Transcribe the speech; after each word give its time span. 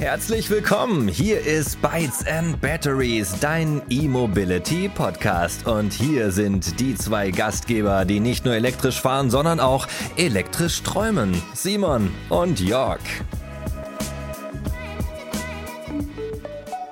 Herzlich 0.00 0.48
willkommen. 0.48 1.08
Hier 1.08 1.40
ist 1.40 1.82
Bytes 1.82 2.26
and 2.26 2.58
Batteries, 2.62 3.36
dein 3.38 3.82
E-Mobility 3.90 4.88
Podcast. 4.88 5.66
Und 5.66 5.92
hier 5.92 6.30
sind 6.30 6.80
die 6.80 6.94
zwei 6.94 7.30
Gastgeber, 7.30 8.06
die 8.06 8.18
nicht 8.18 8.46
nur 8.46 8.54
elektrisch 8.54 8.98
fahren, 8.98 9.28
sondern 9.28 9.60
auch 9.60 9.86
elektrisch 10.16 10.82
träumen. 10.82 11.42
Simon 11.52 12.10
und 12.30 12.60
Jörg. 12.60 13.00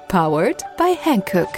Powered 0.09 0.63
by 0.77 0.95
Hankook. 1.03 1.49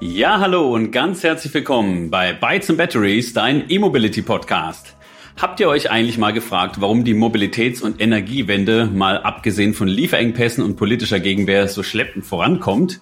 Ja, 0.00 0.38
hallo 0.38 0.74
und 0.74 0.90
ganz 0.90 1.22
herzlich 1.22 1.54
willkommen 1.54 2.10
bei 2.10 2.34
Bytes 2.34 2.68
and 2.68 2.76
Batteries, 2.76 3.32
dein 3.32 3.70
E-Mobility 3.70 4.20
Podcast. 4.20 4.94
Habt 5.36 5.58
ihr 5.58 5.68
euch 5.68 5.90
eigentlich 5.90 6.16
mal 6.16 6.32
gefragt, 6.32 6.80
warum 6.80 7.02
die 7.02 7.12
Mobilitäts- 7.12 7.82
und 7.82 8.00
Energiewende, 8.00 8.86
mal 8.86 9.18
abgesehen 9.18 9.74
von 9.74 9.88
Lieferengpässen 9.88 10.62
und 10.62 10.76
politischer 10.76 11.18
Gegenwehr, 11.18 11.66
so 11.66 11.82
schleppend 11.82 12.24
vorankommt? 12.24 13.00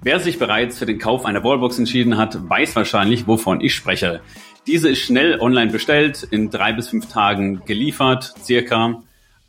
Wer 0.00 0.20
sich 0.20 0.38
bereits 0.38 0.78
für 0.78 0.86
den 0.86 1.00
Kauf 1.00 1.24
einer 1.24 1.42
Wallbox 1.42 1.80
entschieden 1.80 2.16
hat, 2.16 2.48
weiß 2.48 2.76
wahrscheinlich, 2.76 3.26
wovon 3.26 3.60
ich 3.60 3.74
spreche. 3.74 4.20
Diese 4.68 4.88
ist 4.88 5.00
schnell 5.00 5.40
online 5.40 5.72
bestellt, 5.72 6.22
in 6.30 6.50
drei 6.50 6.72
bis 6.72 6.88
fünf 6.88 7.08
Tagen 7.08 7.62
geliefert, 7.66 8.32
circa 8.42 9.02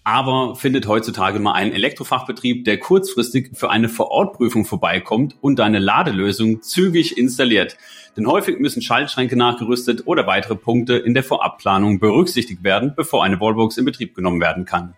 aber 0.08 0.56
findet 0.56 0.88
heutzutage 0.88 1.38
mal 1.38 1.52
einen 1.52 1.74
Elektrofachbetrieb, 1.74 2.64
der 2.64 2.78
kurzfristig 2.78 3.50
für 3.52 3.70
eine 3.70 3.90
Vorortprüfung 3.90 4.64
vorbeikommt 4.64 5.36
und 5.42 5.60
eine 5.60 5.80
Ladelösung 5.80 6.62
zügig 6.62 7.18
installiert. 7.18 7.76
Denn 8.16 8.26
häufig 8.26 8.58
müssen 8.58 8.82
Schaltschränke 8.82 9.36
nachgerüstet 9.36 10.08
oder 10.08 10.26
weitere 10.26 10.56
Punkte 10.56 10.94
in 10.94 11.14
der 11.14 11.26
Vorabplanung 11.26 12.00
berücksichtigt 12.00 12.64
werden, 12.64 12.94
bevor 12.96 13.26
eine 13.26 13.42
Wallbox 13.42 13.78
in 13.78 13.84
Betrieb 13.84 14.16
genommen 14.16 14.40
werden 14.40 14.64
kann. 14.64 14.94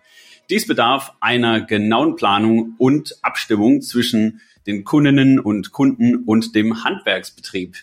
Dies 0.48 0.68
bedarf 0.68 1.12
einer 1.18 1.60
genauen 1.60 2.14
Planung 2.14 2.76
und 2.78 3.16
Abstimmung 3.22 3.82
zwischen 3.82 4.40
den 4.68 4.84
Kundinnen 4.84 5.40
und 5.40 5.72
Kunden 5.72 6.22
und 6.24 6.54
dem 6.54 6.84
Handwerksbetrieb. 6.84 7.78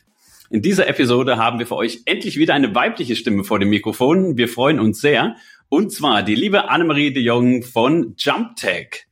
In 0.50 0.62
dieser 0.62 0.88
Episode 0.88 1.36
haben 1.36 1.60
wir 1.60 1.68
für 1.68 1.76
euch 1.76 2.04
endlich 2.06 2.38
wieder 2.38 2.54
eine 2.54 2.74
weibliche 2.74 3.18
Stimme 3.18 3.44
vor 3.44 3.60
dem 3.60 3.70
Mikrofon. 3.70 4.38
Wir 4.38 4.48
freuen 4.48 4.80
uns 4.80 5.02
sehr 5.02 5.36
und 5.70 5.92
zwar 5.92 6.24
die 6.24 6.36
liebe 6.36 6.70
Annemarie 6.70 7.12
de 7.12 7.24
Jong 7.24 7.64
von 7.64 8.16
JumpTech. 8.18 9.08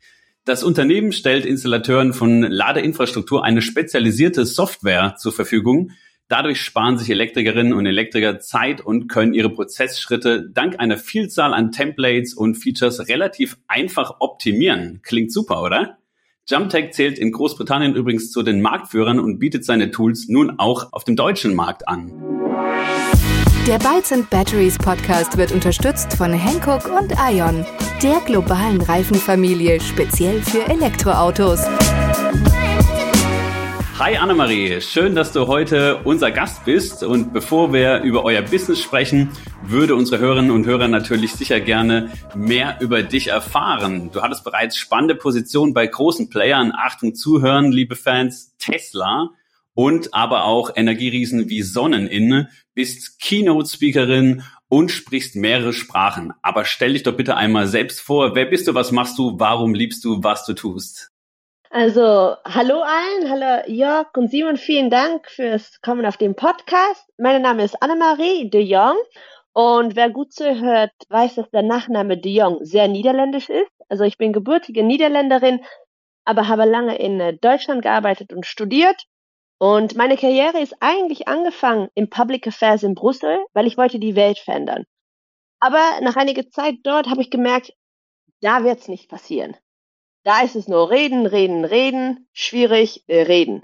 Das 0.45 0.64
Unternehmen 0.64 1.11
stellt 1.11 1.45
Installateuren 1.45 2.14
von 2.14 2.42
Ladeinfrastruktur 2.44 3.44
eine 3.44 3.61
spezialisierte 3.61 4.45
Software 4.45 5.16
zur 5.17 5.31
Verfügung. 5.31 5.92
Dadurch 6.28 6.61
sparen 6.61 6.98
sich 6.98 7.09
Elektrikerinnen 7.09 7.73
und 7.73 7.86
Elektriker 7.86 8.39
Zeit 8.39 8.81
und 8.81 9.08
können 9.08 9.33
ihre 9.33 9.50
Prozessschritte 9.50 10.50
dank 10.53 10.80
einer 10.80 10.98
Vielzahl 10.98 11.53
an 11.53 11.72
Templates 11.72 12.33
und 12.33 12.56
Features 12.56 13.08
relativ 13.08 13.58
einfach 13.67 14.17
optimieren. 14.20 15.02
Klingt 15.03 15.31
super, 15.31 15.61
oder? 15.61 15.98
JumpTech 16.48 16.92
zählt 16.92 17.17
in 17.17 17.31
Großbritannien 17.31 17.95
übrigens 17.95 18.31
zu 18.31 18.44
den 18.44 18.61
Marktführern 18.61 19.20
und 19.20 19.39
bietet 19.39 19.66
seine 19.66 19.89
Tools 19.89 20.28
nun 20.28 20.59
auch 20.59 20.94
auf 20.94 21.03
dem 21.03 21.16
deutschen 21.16 21.56
Markt 21.56 21.88
an. 21.88 22.45
Der 23.67 23.80
Bytes 23.80 24.13
and 24.13 24.30
Batteries 24.30 24.77
Podcast 24.77 25.38
wird 25.38 25.52
unterstützt 25.52 26.13
von 26.13 26.31
Hankook 26.31 26.85
und 26.85 27.11
Ion, 27.31 27.66
der 28.03 28.19
globalen 28.23 28.80
Reifenfamilie 28.80 29.81
speziell 29.81 30.44
für 30.44 30.69
Elektroautos. 30.69 31.61
Hi 33.97 34.17
Annemarie, 34.17 34.80
schön, 34.81 35.16
dass 35.16 35.31
du 35.31 35.47
heute 35.47 35.97
unser 36.03 36.30
Gast 36.30 36.63
bist. 36.66 37.02
Und 37.02 37.33
bevor 37.33 37.73
wir 37.73 38.02
über 38.02 38.23
euer 38.23 38.43
Business 38.43 38.83
sprechen, 38.83 39.31
würde 39.63 39.95
unsere 39.95 40.21
Hörerinnen 40.21 40.52
und 40.52 40.67
Hörer 40.67 40.88
natürlich 40.88 41.33
sicher 41.33 41.59
gerne 41.59 42.11
mehr 42.36 42.77
über 42.81 43.02
dich 43.02 43.30
erfahren. 43.30 44.11
Du 44.11 44.21
hattest 44.21 44.43
bereits 44.43 44.77
spannende 44.77 45.16
Positionen 45.16 45.73
bei 45.73 45.88
großen 45.88 46.30
Playern. 46.30 46.71
Achtung, 46.71 47.16
zuhören, 47.16 47.71
liebe 47.71 47.95
Fans, 47.95 48.54
Tesla 48.59 49.31
und 49.75 50.13
aber 50.13 50.45
auch 50.45 50.71
Energieriesen 50.75 51.49
wie 51.49 51.61
Sonneninne, 51.61 52.49
bist 52.73 53.21
Keynote-Speakerin 53.21 54.43
und 54.69 54.89
sprichst 54.89 55.36
mehrere 55.36 55.73
Sprachen. 55.73 56.33
Aber 56.41 56.65
stell 56.65 56.93
dich 56.93 57.03
doch 57.03 57.15
bitte 57.15 57.37
einmal 57.37 57.67
selbst 57.67 58.02
vor. 58.02 58.36
Wer 58.36 58.45
bist 58.45 58.67
du? 58.67 58.73
Was 58.73 58.91
machst 58.91 59.19
du? 59.19 59.37
Warum 59.37 59.73
liebst 59.73 60.03
du, 60.03 60.23
was 60.23 60.45
du 60.45 60.53
tust? 60.53 61.11
Also, 61.69 62.36
hallo 62.45 62.81
allen, 62.81 63.30
hallo 63.30 63.63
Jörg 63.67 64.08
und 64.15 64.31
Simon, 64.31 64.55
vielen 64.55 64.89
Dank 64.89 65.30
fürs 65.30 65.81
Kommen 65.81 66.05
auf 66.05 66.15
den 66.15 66.33
Podcast. 66.33 67.05
Mein 67.17 67.42
Name 67.42 67.65
ist 67.65 67.81
Annemarie 67.81 68.49
de 68.49 68.61
Jong 68.61 68.95
und 69.52 69.97
wer 69.97 70.09
gut 70.09 70.31
zuhört, 70.31 70.93
weiß, 71.09 71.36
dass 71.36 71.49
der 71.49 71.63
Nachname 71.63 72.17
de 72.17 72.31
Jong 72.31 72.59
sehr 72.61 72.87
niederländisch 72.87 73.49
ist. 73.49 73.71
Also 73.89 74.05
ich 74.05 74.17
bin 74.17 74.31
gebürtige 74.31 74.83
Niederländerin, 74.83 75.59
aber 76.23 76.47
habe 76.47 76.63
lange 76.63 76.97
in 76.97 77.37
Deutschland 77.42 77.81
gearbeitet 77.81 78.31
und 78.31 78.45
studiert 78.45 79.03
und 79.58 79.95
meine 79.95 80.17
Karriere 80.17 80.60
ist 80.60 80.76
eigentlich 80.82 81.27
angefangen 81.27 81.89
im 81.95 82.10
Public 82.10 82.48
Affairs 82.48 82.83
in 82.83 82.95
Brüssel, 82.95 83.39
weil 83.54 83.67
ich 83.67 83.77
wollte 83.77 83.99
die 83.99 84.16
Welt 84.16 84.38
verändern. 84.38 84.86
Aber 85.60 86.02
nach 86.02 86.17
einiger 86.17 86.49
Zeit 86.49 86.76
dort 86.83 87.08
habe 87.08 87.21
ich 87.21 87.30
gemerkt, 87.30 87.73
da 88.42 88.64
wird 88.64 88.82
es 88.82 88.88
nicht 88.88 89.10
passieren. 89.10 89.55
Da 90.23 90.42
ist 90.42 90.55
es 90.55 90.67
nur 90.67 90.89
reden, 90.89 91.26
reden, 91.26 91.64
reden, 91.66 92.27
schwierig, 92.33 93.04
äh, 93.08 93.21
reden. 93.21 93.64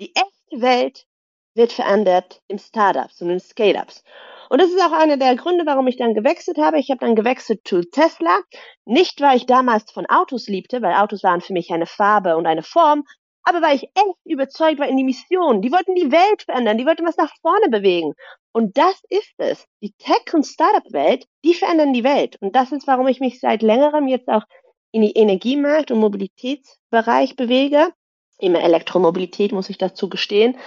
Die 0.00 0.14
echte 0.14 0.62
Welt 0.62 1.06
wird 1.54 1.72
verändert 1.72 2.42
im 2.48 2.58
Startups 2.58 3.20
und 3.20 3.30
in 3.30 3.40
Scale-ups. 3.40 4.04
Und 4.48 4.60
das 4.60 4.70
ist 4.70 4.80
auch 4.80 4.92
einer 4.92 5.16
der 5.16 5.34
Gründe, 5.34 5.66
warum 5.66 5.86
ich 5.88 5.96
dann 5.96 6.14
gewechselt 6.14 6.58
habe. 6.58 6.78
Ich 6.78 6.90
habe 6.90 7.00
dann 7.00 7.16
gewechselt 7.16 7.62
zu 7.64 7.82
Tesla. 7.82 8.40
Nicht, 8.84 9.20
weil 9.20 9.36
ich 9.36 9.46
damals 9.46 9.90
von 9.90 10.06
Autos 10.06 10.46
liebte, 10.46 10.80
weil 10.82 10.94
Autos 10.94 11.24
waren 11.24 11.40
für 11.40 11.52
mich 11.52 11.72
eine 11.72 11.86
Farbe 11.86 12.36
und 12.36 12.46
eine 12.46 12.62
Form, 12.62 13.04
aber 13.46 13.62
weil 13.62 13.76
ich 13.76 13.84
echt 13.94 14.18
überzeugt 14.24 14.80
war 14.80 14.88
in 14.88 14.96
die 14.96 15.04
Mission. 15.04 15.62
Die 15.62 15.70
wollten 15.70 15.94
die 15.94 16.10
Welt 16.10 16.42
verändern, 16.42 16.78
die 16.78 16.84
wollten 16.84 17.06
was 17.06 17.16
nach 17.16 17.32
vorne 17.40 17.68
bewegen. 17.68 18.14
Und 18.52 18.76
das 18.76 19.00
ist 19.08 19.34
es. 19.38 19.66
Die 19.80 19.92
Tech- 19.92 20.34
und 20.34 20.44
Startup-Welt, 20.44 21.26
die 21.44 21.54
verändern 21.54 21.92
die 21.92 22.02
Welt. 22.02 22.36
Und 22.40 22.56
das 22.56 22.72
ist, 22.72 22.88
warum 22.88 23.06
ich 23.06 23.20
mich 23.20 23.38
seit 23.38 23.62
längerem 23.62 24.08
jetzt 24.08 24.28
auch 24.28 24.42
in 24.90 25.02
die 25.02 25.14
Energiemarkt- 25.14 25.92
und 25.92 26.00
Mobilitätsbereich 26.00 27.36
bewege. 27.36 27.92
Immer 28.38 28.62
Elektromobilität, 28.62 29.52
muss 29.52 29.70
ich 29.70 29.78
dazu 29.78 30.08
gestehen. 30.08 30.58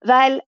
Weil 0.00 0.42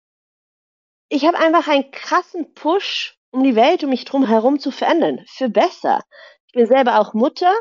ich 1.08 1.26
habe 1.26 1.38
einfach 1.38 1.68
einen 1.68 1.92
krassen 1.92 2.54
Push, 2.54 3.16
um 3.30 3.44
die 3.44 3.54
Welt 3.54 3.84
um 3.84 3.90
mich 3.90 4.04
drum 4.04 4.26
herum 4.26 4.58
zu 4.58 4.72
verändern. 4.72 5.24
Für 5.28 5.48
besser. 5.48 6.00
Ich 6.48 6.54
bin 6.54 6.66
selber 6.66 6.98
auch 6.98 7.14
Mutter 7.14 7.54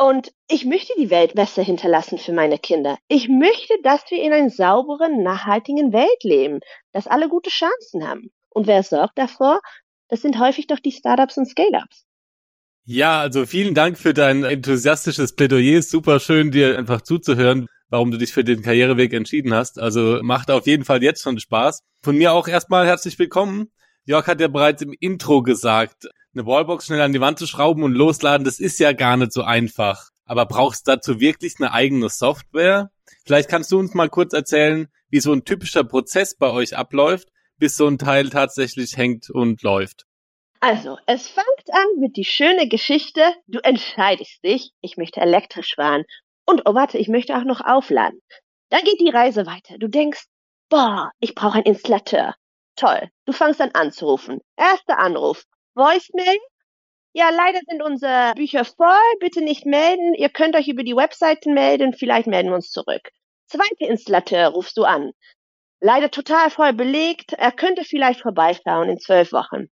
und 0.00 0.32
ich 0.48 0.64
möchte 0.64 0.94
die 0.98 1.10
Welt 1.10 1.34
besser 1.34 1.62
hinterlassen 1.62 2.18
für 2.18 2.32
meine 2.32 2.58
Kinder. 2.58 2.96
Ich 3.08 3.28
möchte, 3.28 3.74
dass 3.82 4.02
wir 4.10 4.22
in 4.22 4.32
einer 4.32 4.48
sauberen, 4.48 5.22
nachhaltigen 5.22 5.92
Welt 5.92 6.22
leben, 6.24 6.60
dass 6.92 7.06
alle 7.06 7.28
gute 7.28 7.50
Chancen 7.50 8.08
haben. 8.08 8.30
Und 8.48 8.66
wer 8.66 8.82
sorgt 8.82 9.18
davor? 9.18 9.60
Das 10.08 10.22
sind 10.22 10.38
häufig 10.38 10.66
doch 10.66 10.78
die 10.78 10.92
Startups 10.92 11.36
und 11.36 11.46
Scale-ups. 11.46 12.06
Ja, 12.86 13.20
also 13.20 13.44
vielen 13.44 13.74
Dank 13.74 13.98
für 13.98 14.14
dein 14.14 14.42
enthusiastisches 14.42 15.36
Plädoyer. 15.36 15.82
Super 15.82 16.18
schön, 16.18 16.50
dir 16.50 16.78
einfach 16.78 17.02
zuzuhören, 17.02 17.66
warum 17.90 18.10
du 18.10 18.16
dich 18.16 18.32
für 18.32 18.42
den 18.42 18.62
Karriereweg 18.62 19.12
entschieden 19.12 19.52
hast. 19.52 19.78
Also 19.78 20.20
macht 20.22 20.50
auf 20.50 20.66
jeden 20.66 20.86
Fall 20.86 21.02
jetzt 21.02 21.22
schon 21.22 21.38
Spaß. 21.38 21.82
Von 22.02 22.16
mir 22.16 22.32
auch 22.32 22.48
erstmal 22.48 22.86
herzlich 22.86 23.18
willkommen. 23.18 23.70
Jörg 24.06 24.26
hat 24.26 24.40
ja 24.40 24.48
bereits 24.48 24.80
im 24.80 24.94
Intro 24.98 25.42
gesagt, 25.42 26.08
eine 26.34 26.46
Wallbox 26.46 26.86
schnell 26.86 27.00
an 27.00 27.12
die 27.12 27.20
Wand 27.20 27.38
zu 27.38 27.46
schrauben 27.46 27.82
und 27.82 27.92
losladen, 27.92 28.44
das 28.44 28.60
ist 28.60 28.78
ja 28.78 28.92
gar 28.92 29.16
nicht 29.16 29.32
so 29.32 29.42
einfach. 29.42 30.10
Aber 30.24 30.46
brauchst 30.46 30.86
dazu 30.86 31.18
wirklich 31.18 31.54
eine 31.58 31.72
eigene 31.72 32.08
Software? 32.08 32.90
Vielleicht 33.24 33.48
kannst 33.48 33.72
du 33.72 33.78
uns 33.78 33.94
mal 33.94 34.08
kurz 34.08 34.32
erzählen, 34.32 34.88
wie 35.08 35.20
so 35.20 35.32
ein 35.32 35.44
typischer 35.44 35.84
Prozess 35.84 36.36
bei 36.36 36.50
euch 36.50 36.76
abläuft, 36.76 37.28
bis 37.58 37.76
so 37.76 37.86
ein 37.86 37.98
Teil 37.98 38.30
tatsächlich 38.30 38.96
hängt 38.96 39.28
und 39.28 39.62
läuft. 39.62 40.06
Also, 40.60 40.98
es 41.06 41.26
fängt 41.26 41.72
an 41.72 41.86
mit 41.98 42.16
die 42.16 42.24
schöne 42.24 42.68
Geschichte, 42.68 43.22
du 43.46 43.60
entscheidest 43.60 44.44
dich, 44.44 44.72
ich 44.82 44.96
möchte 44.96 45.20
elektrisch 45.20 45.74
fahren. 45.74 46.04
Und 46.46 46.62
oh 46.66 46.74
warte, 46.74 46.98
ich 46.98 47.08
möchte 47.08 47.36
auch 47.36 47.44
noch 47.44 47.60
aufladen. 47.60 48.20
Dann 48.68 48.84
geht 48.84 49.00
die 49.00 49.10
Reise 49.10 49.46
weiter. 49.46 49.78
Du 49.78 49.88
denkst, 49.88 50.26
boah, 50.68 51.10
ich 51.18 51.34
brauche 51.34 51.54
einen 51.54 51.66
Installateur. 51.66 52.34
Toll. 52.76 53.08
Du 53.26 53.32
fängst 53.32 53.60
an 53.60 53.70
anzurufen. 53.72 54.40
Erster 54.56 54.98
Anruf. 54.98 55.44
Voicemail. 55.74 56.38
Ja, 57.12 57.30
leider 57.30 57.60
sind 57.68 57.82
unsere 57.82 58.34
Bücher 58.34 58.64
voll. 58.64 59.18
Bitte 59.18 59.42
nicht 59.42 59.66
melden. 59.66 60.14
Ihr 60.14 60.28
könnt 60.28 60.54
euch 60.56 60.68
über 60.68 60.84
die 60.84 60.94
Webseiten 60.94 61.54
melden. 61.54 61.92
Vielleicht 61.92 62.26
melden 62.26 62.50
wir 62.50 62.54
uns 62.56 62.70
zurück. 62.70 63.10
Zweiter 63.48 63.88
Installateur 63.88 64.48
rufst 64.48 64.76
du 64.76 64.84
an. 64.84 65.12
Leider 65.80 66.10
total 66.10 66.50
voll 66.50 66.72
belegt. 66.72 67.32
Er 67.32 67.50
könnte 67.52 67.84
vielleicht 67.84 68.20
vorbeischauen 68.20 68.88
in 68.88 68.98
zwölf 68.98 69.32
Wochen. 69.32 69.70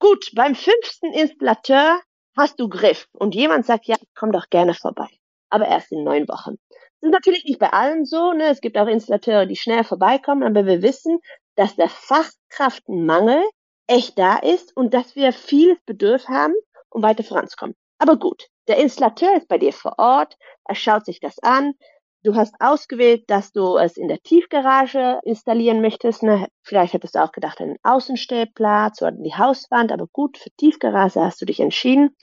Gut, 0.00 0.30
beim 0.34 0.56
fünften 0.56 1.12
Installateur 1.12 2.00
hast 2.36 2.58
du 2.58 2.68
Griff. 2.68 3.06
Und 3.12 3.34
jemand 3.34 3.66
sagt, 3.66 3.86
ja, 3.86 3.96
komm 4.16 4.32
doch 4.32 4.48
gerne 4.50 4.74
vorbei. 4.74 5.08
Aber 5.50 5.68
erst 5.68 5.92
in 5.92 6.02
neun 6.02 6.26
Wochen. 6.28 6.56
Das 7.00 7.08
ist 7.08 7.12
natürlich 7.12 7.44
nicht 7.44 7.60
bei 7.60 7.72
allen 7.72 8.04
so. 8.06 8.32
Ne? 8.32 8.48
Es 8.48 8.60
gibt 8.60 8.76
auch 8.78 8.88
Installateure, 8.88 9.46
die 9.46 9.56
schnell 9.56 9.84
vorbeikommen. 9.84 10.42
Aber 10.42 10.66
wir 10.66 10.82
wissen, 10.82 11.20
dass 11.54 11.76
der 11.76 11.88
Fachkraftenmangel 11.88 13.44
echt 13.92 14.18
da 14.18 14.36
ist 14.38 14.76
und 14.76 14.94
dass 14.94 15.14
wir 15.16 15.32
viel 15.32 15.76
Bedürf 15.86 16.26
haben, 16.28 16.54
um 16.90 17.02
weiter 17.02 17.24
voranzukommen. 17.24 17.76
Aber 17.98 18.16
gut, 18.16 18.48
Der 18.68 18.76
Installateur 18.78 19.36
ist 19.36 19.48
bei 19.48 19.58
dir 19.58 19.72
vor 19.72 19.94
Ort, 19.98 20.36
er 20.64 20.74
schaut 20.76 21.04
sich 21.04 21.18
das 21.20 21.38
an. 21.40 21.74
Du 22.22 22.36
hast 22.36 22.54
ausgewählt, 22.60 23.24
dass 23.26 23.50
du 23.50 23.76
es 23.76 23.96
in 23.96 24.06
der 24.06 24.20
Tiefgarage 24.22 25.20
installieren 25.24 25.80
möchtest. 25.80 26.22
Ne? 26.22 26.46
Vielleicht 26.62 26.92
hättest 26.92 27.16
du 27.16 27.22
auch 27.22 27.32
gedacht, 27.32 27.60
einen 27.60 27.76
Außenstellplatz 27.82 29.02
oder 29.02 29.12
die 29.12 29.34
Hauswand, 29.34 29.90
aber 29.90 30.06
gut, 30.12 30.38
für 30.38 30.50
Tiefgarage 30.56 31.20
hast 31.20 31.40
du 31.40 31.46
dich 31.46 31.58
entschieden. 31.58 32.16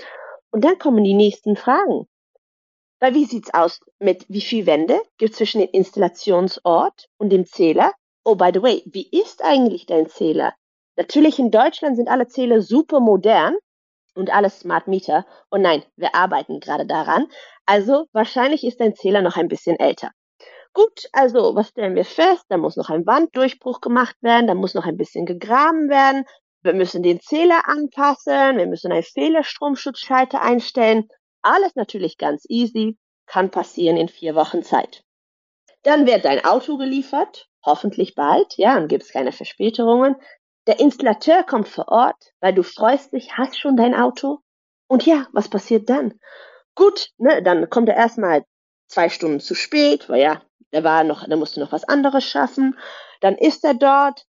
Und 0.51 0.63
dann 0.63 0.79
kommen 0.79 1.03
die 1.03 1.13
nächsten 1.13 1.57
Fragen. 1.57 2.07
Weil 3.01 3.13
wie 3.13 3.25
sieht's 3.25 3.53
aus 3.53 3.81
mit 3.99 4.25
wie 4.29 4.41
viel 4.41 4.65
Wände 4.65 5.01
gibt 5.17 5.35
zwischen 5.35 5.59
dem 5.59 5.69
Installationsort 5.71 7.07
und 7.17 7.29
dem 7.31 7.45
Zähler? 7.45 7.91
Oh, 8.23 8.35
by 8.35 8.51
the 8.53 8.61
way, 8.61 8.83
wie 8.85 9.09
ist 9.09 9.43
eigentlich 9.43 9.85
dein 9.85 10.07
Zähler? 10.07 10.53
Natürlich 10.99 11.39
in 11.39 11.49
Deutschland 11.49 11.95
sind 11.95 12.09
alle 12.09 12.27
Zähler 12.27 12.61
super 12.61 12.99
modern 12.99 13.55
und 14.15 14.31
alle 14.31 14.49
Smart 14.49 14.89
Meter. 14.89 15.25
Und 15.49 15.61
nein, 15.61 15.81
wir 15.95 16.13
arbeiten 16.13 16.59
gerade 16.59 16.85
daran. 16.85 17.27
Also 17.65 18.07
wahrscheinlich 18.11 18.65
ist 18.65 18.81
dein 18.81 18.95
Zähler 18.95 19.21
noch 19.21 19.37
ein 19.37 19.47
bisschen 19.47 19.79
älter. 19.79 20.11
Gut, 20.73 21.05
also 21.13 21.55
was 21.55 21.69
stellen 21.69 21.95
wir 21.95 22.03
fest? 22.03 22.43
Da 22.49 22.57
muss 22.57 22.75
noch 22.75 22.89
ein 22.89 23.05
Wanddurchbruch 23.05 23.79
gemacht 23.79 24.17
werden, 24.19 24.47
da 24.47 24.55
muss 24.55 24.73
noch 24.73 24.85
ein 24.85 24.97
bisschen 24.97 25.25
gegraben 25.25 25.89
werden. 25.89 26.25
Wir 26.63 26.73
müssen 26.73 27.01
den 27.01 27.21
Zähler 27.21 27.61
anpassen, 27.69 28.57
wir 28.57 28.67
müssen 28.67 28.91
einen 28.91 29.03
Fehlerstromschutzschalter 29.03 30.41
einstellen. 30.41 31.07
Alles 31.41 31.75
natürlich 31.75 32.17
ganz 32.17 32.43
easy, 32.49 32.97
kann 33.25 33.51
passieren 33.51 33.95
in 33.95 34.09
vier 34.09 34.35
Wochen 34.35 34.63
Zeit. 34.63 35.03
Dann 35.83 36.05
wird 36.05 36.25
dein 36.25 36.43
Auto 36.43 36.77
geliefert, 36.77 37.47
hoffentlich 37.65 38.15
bald, 38.15 38.57
ja, 38.57 38.75
dann 38.75 38.89
gibt 38.89 39.03
es 39.03 39.13
keine 39.13 39.31
Verspätungen. 39.31 40.17
Der 40.69 40.79
Installateur 40.79 41.41
kommt 41.41 41.67
vor 41.67 41.87
Ort, 41.87 42.31
weil 42.41 42.53
du 42.53 42.61
freust 42.61 43.13
dich, 43.13 43.35
hast 43.35 43.59
schon 43.59 43.75
dein 43.75 43.95
Auto. 43.95 44.37
Und 44.87 45.03
ja, 45.03 45.25
was 45.33 45.49
passiert 45.49 45.89
dann? 45.89 46.19
Gut, 46.75 47.09
ne, 47.17 47.41
dann 47.41 47.71
kommt 47.71 47.89
er 47.89 47.95
erstmal 47.95 48.45
zwei 48.85 49.09
Stunden 49.09 49.39
zu 49.39 49.55
spät, 49.55 50.09
weil 50.09 50.21
ja, 50.21 50.43
der 50.71 50.83
war 50.83 51.03
noch, 51.03 51.27
der 51.27 51.37
musste 51.37 51.59
noch 51.59 51.71
was 51.71 51.85
anderes 51.85 52.23
schaffen. 52.23 52.77
Dann 53.19 53.35
ist 53.35 53.63
er 53.63 53.73
dort, 53.73 54.27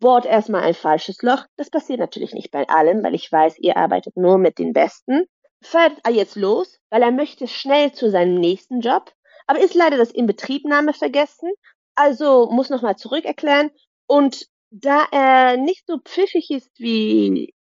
bohrt 0.00 0.24
erstmal 0.24 0.62
ein 0.62 0.72
falsches 0.72 1.20
Loch. 1.20 1.44
Das 1.58 1.68
passiert 1.68 2.00
natürlich 2.00 2.32
nicht 2.32 2.50
bei 2.50 2.66
allen, 2.70 3.04
weil 3.04 3.14
ich 3.14 3.30
weiß, 3.30 3.58
ihr 3.58 3.76
arbeitet 3.76 4.16
nur 4.16 4.38
mit 4.38 4.58
den 4.58 4.72
Besten. 4.72 5.26
Fährt 5.60 5.98
er 6.04 6.12
jetzt 6.12 6.36
los, 6.36 6.78
weil 6.88 7.02
er 7.02 7.12
möchte 7.12 7.46
schnell 7.48 7.92
zu 7.92 8.10
seinem 8.10 8.36
nächsten 8.36 8.80
Job, 8.80 9.12
aber 9.46 9.60
ist 9.60 9.74
leider 9.74 9.98
das 9.98 10.10
Inbetriebnahme 10.10 10.94
vergessen, 10.94 11.52
also 11.96 12.48
muss 12.50 12.70
nochmal 12.70 12.96
zurückerklären 12.96 13.70
und 14.06 14.46
da 14.72 15.04
er 15.12 15.58
nicht 15.58 15.86
so 15.86 15.98
pfiffig 15.98 16.50
ist 16.50 16.80
wie 16.80 17.54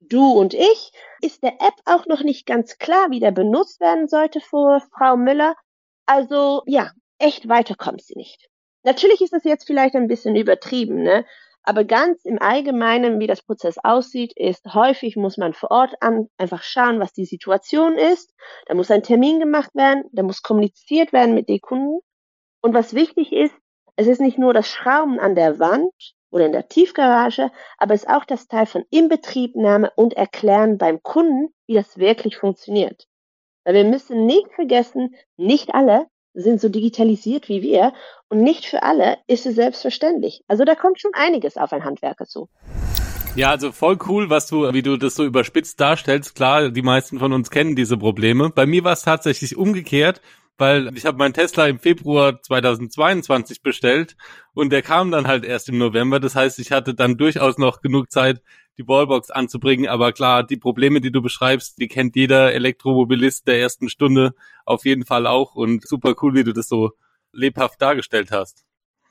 du 0.00 0.32
und 0.32 0.54
ich, 0.54 0.92
ist 1.20 1.42
der 1.42 1.54
App 1.60 1.74
auch 1.84 2.06
noch 2.06 2.22
nicht 2.22 2.46
ganz 2.46 2.78
klar, 2.78 3.10
wie 3.10 3.20
der 3.20 3.32
benutzt 3.32 3.80
werden 3.80 4.08
sollte 4.08 4.40
für 4.40 4.80
Frau 4.96 5.16
Müller. 5.16 5.56
Also 6.06 6.62
ja, 6.66 6.90
echt 7.18 7.48
weiter 7.48 7.74
kommt 7.74 8.02
sie 8.02 8.14
nicht. 8.16 8.48
Natürlich 8.84 9.20
ist 9.20 9.32
das 9.32 9.44
jetzt 9.44 9.66
vielleicht 9.66 9.94
ein 9.96 10.08
bisschen 10.08 10.36
übertrieben, 10.36 11.02
ne? 11.02 11.24
Aber 11.64 11.84
ganz 11.84 12.24
im 12.24 12.40
Allgemeinen, 12.40 13.20
wie 13.20 13.28
das 13.28 13.42
Prozess 13.42 13.76
aussieht, 13.82 14.32
ist 14.34 14.74
häufig 14.74 15.14
muss 15.14 15.36
man 15.36 15.54
vor 15.54 15.70
Ort 15.70 15.94
an 16.00 16.28
einfach 16.36 16.64
schauen, 16.64 16.98
was 16.98 17.12
die 17.12 17.24
Situation 17.24 17.94
ist. 17.94 18.34
Da 18.66 18.74
muss 18.74 18.90
ein 18.90 19.04
Termin 19.04 19.38
gemacht 19.38 19.72
werden, 19.74 20.02
da 20.12 20.24
muss 20.24 20.42
kommuniziert 20.42 21.12
werden 21.12 21.34
mit 21.34 21.48
den 21.48 21.60
Kunden. 21.60 22.00
Und 22.62 22.74
was 22.74 22.94
wichtig 22.94 23.32
ist, 23.32 23.54
es 23.94 24.08
ist 24.08 24.20
nicht 24.20 24.38
nur 24.38 24.52
das 24.54 24.68
Schrauben 24.68 25.20
an 25.20 25.36
der 25.36 25.60
Wand 25.60 25.92
oder 26.32 26.46
in 26.46 26.52
der 26.52 26.68
Tiefgarage, 26.68 27.52
aber 27.78 27.94
es 27.94 28.02
ist 28.02 28.10
auch 28.10 28.24
das 28.24 28.48
Teil 28.48 28.66
von 28.66 28.84
Inbetriebnahme 28.90 29.92
und 29.94 30.14
Erklären 30.14 30.78
beim 30.78 31.02
Kunden, 31.02 31.54
wie 31.66 31.74
das 31.74 31.98
wirklich 31.98 32.36
funktioniert. 32.36 33.06
Weil 33.64 33.74
wir 33.74 33.84
müssen 33.84 34.26
nicht 34.26 34.48
vergessen, 34.54 35.14
nicht 35.36 35.74
alle 35.74 36.06
sind 36.34 36.60
so 36.60 36.68
digitalisiert 36.68 37.48
wie 37.48 37.62
wir 37.62 37.92
und 38.28 38.42
nicht 38.42 38.64
für 38.64 38.82
alle 38.82 39.18
ist 39.26 39.46
es 39.46 39.54
selbstverständlich. 39.54 40.42
Also 40.48 40.64
da 40.64 40.74
kommt 40.74 41.00
schon 41.00 41.12
einiges 41.14 41.56
auf 41.56 41.72
ein 41.72 41.84
Handwerker 41.84 42.26
zu. 42.26 42.48
Ja, 43.34 43.50
also 43.50 43.72
voll 43.72 43.98
cool, 44.08 44.28
was 44.28 44.46
du, 44.46 44.72
wie 44.74 44.82
du 44.82 44.96
das 44.96 45.14
so 45.14 45.24
überspitzt 45.24 45.80
darstellst. 45.80 46.34
Klar, 46.34 46.70
die 46.70 46.82
meisten 46.82 47.18
von 47.18 47.32
uns 47.32 47.50
kennen 47.50 47.76
diese 47.76 47.96
Probleme. 47.96 48.50
Bei 48.50 48.66
mir 48.66 48.84
war 48.84 48.92
es 48.92 49.02
tatsächlich 49.02 49.56
umgekehrt 49.56 50.20
weil 50.58 50.96
ich 50.96 51.06
habe 51.06 51.18
meinen 51.18 51.34
Tesla 51.34 51.66
im 51.66 51.78
Februar 51.78 52.40
2022 52.40 53.62
bestellt 53.62 54.16
und 54.54 54.70
der 54.70 54.82
kam 54.82 55.10
dann 55.10 55.26
halt 55.26 55.44
erst 55.44 55.68
im 55.68 55.78
November. 55.78 56.20
Das 56.20 56.34
heißt, 56.34 56.58
ich 56.58 56.72
hatte 56.72 56.94
dann 56.94 57.16
durchaus 57.16 57.58
noch 57.58 57.80
genug 57.80 58.10
Zeit, 58.10 58.42
die 58.78 58.86
Wallbox 58.86 59.30
anzubringen. 59.30 59.88
Aber 59.88 60.12
klar, 60.12 60.44
die 60.44 60.56
Probleme, 60.56 61.00
die 61.00 61.12
du 61.12 61.22
beschreibst, 61.22 61.78
die 61.78 61.88
kennt 61.88 62.16
jeder 62.16 62.52
Elektromobilist 62.52 63.46
der 63.46 63.60
ersten 63.60 63.88
Stunde 63.88 64.34
auf 64.64 64.84
jeden 64.84 65.04
Fall 65.04 65.26
auch 65.26 65.54
und 65.54 65.86
super 65.86 66.14
cool, 66.22 66.34
wie 66.34 66.44
du 66.44 66.52
das 66.52 66.68
so 66.68 66.90
lebhaft 67.32 67.80
dargestellt 67.80 68.30
hast. 68.30 68.64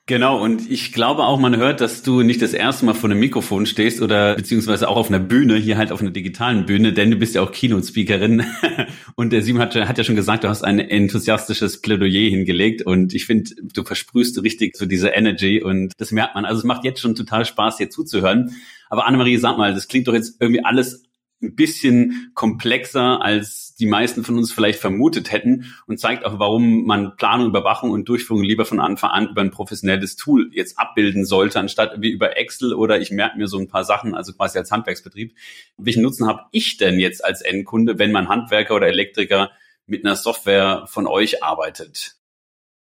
Genau, 0.08 0.42
und 0.44 0.70
ich 0.70 0.94
glaube 0.94 1.24
auch, 1.24 1.40
man 1.40 1.56
hört, 1.56 1.80
dass 1.80 2.02
du 2.02 2.24
nicht 2.24 2.42
das 2.42 2.54
erste 2.54 2.86
Mal 2.86 2.96
vor 2.96 3.10
einem 3.10 3.20
Mikrofon 3.20 3.68
stehst 3.68 4.02
oder 4.02 4.36
beziehungsweise 4.36 4.90
auch 4.90 4.98
auf 4.98 5.10
einer 5.10 5.20
Bühne, 5.20 5.56
hier 5.56 5.78
halt 5.78 5.92
auf 5.92 6.02
einer 6.02 6.10
digitalen 6.10 6.66
Bühne, 6.66 6.92
denn 6.92 7.12
du 7.12 7.18
bist 7.18 7.36
ja 7.36 7.42
auch 7.42 7.52
Keynote-Speakerin. 7.52 8.44
Und 9.16 9.32
der 9.32 9.44
Simon 9.44 9.62
hat, 9.62 9.76
hat 9.76 9.98
ja 9.98 10.04
schon 10.04 10.16
gesagt, 10.16 10.44
du 10.44 10.50
hast 10.50 10.64
ein 10.64 10.80
enthusiastisches 10.80 11.82
Plädoyer 11.82 12.30
hingelegt 12.30 12.82
und 12.82 13.14
ich 13.14 13.26
finde, 13.26 13.52
du 13.62 13.84
versprühst 13.84 14.42
richtig 14.42 14.76
so 14.76 14.86
diese 14.86 15.10
Energy 15.10 15.62
und 15.62 15.94
das 15.98 16.12
merkt 16.12 16.34
man. 16.34 16.46
Also 16.46 16.60
es 16.60 16.66
macht 16.66 16.84
jetzt 16.84 17.00
schon 17.00 17.14
total 17.14 17.46
Spaß, 17.46 17.78
dir 17.78 17.90
zuzuhören. 17.90 18.56
Aber 18.90 19.06
Annemarie, 19.06 19.38
sag 19.38 19.58
mal, 19.58 19.74
das 19.74 19.88
klingt 19.88 20.08
doch 20.08 20.14
jetzt 20.14 20.38
irgendwie 20.40 20.66
alles 20.66 21.04
ein 21.42 21.56
bisschen 21.56 22.32
komplexer, 22.36 23.22
als 23.22 23.74
die 23.76 23.88
meisten 23.88 24.24
von 24.24 24.38
uns 24.38 24.52
vielleicht 24.52 24.80
vermutet 24.80 25.32
hätten 25.32 25.74
und 25.88 26.00
zeigt 26.00 26.24
auch, 26.24 26.38
warum 26.40 26.86
man 26.86 27.16
Planung, 27.18 27.48
Überwachung 27.48 27.92
und 27.92 28.08
Durchführung 28.08 28.44
lieber 28.44 28.66
von 28.66 28.80
Anfang 28.80 29.10
an 29.10 29.30
über 29.30 29.42
ein 29.42 29.52
professionelles 29.52 30.16
Tool 30.16 30.52
jetzt 30.54 30.78
abbilden 30.78 31.26
sollte, 31.26 31.60
anstatt 31.60 32.00
wie 32.00 32.12
über 32.12 32.38
Excel 32.38 32.74
oder 32.74 33.00
ich 33.00 33.12
merke 33.12 33.38
mir 33.38 33.48
so 33.48 33.58
ein 33.58 33.68
paar 33.68 33.84
Sachen, 33.84 34.14
also 34.14 34.34
quasi 34.34 34.60
als 34.60 34.72
Handwerksbetrieb. 34.72 35.36
Welchen 35.78 36.04
Nutzen 36.04 36.28
habe 36.28 36.44
ich 36.52 36.78
denn 36.78 37.00
jetzt 37.00 37.26
als 37.26 37.42
Endkunde, 37.42 37.98
wenn 37.98 38.12
mein 38.12 38.30
Handwerker 38.30 38.76
oder 38.76 38.88
Elektriker 38.88 39.52
mit 39.88 40.06
einer 40.06 40.16
Software 40.16 40.86
von 40.88 41.08
euch 41.08 41.44
arbeitet? 41.44 42.18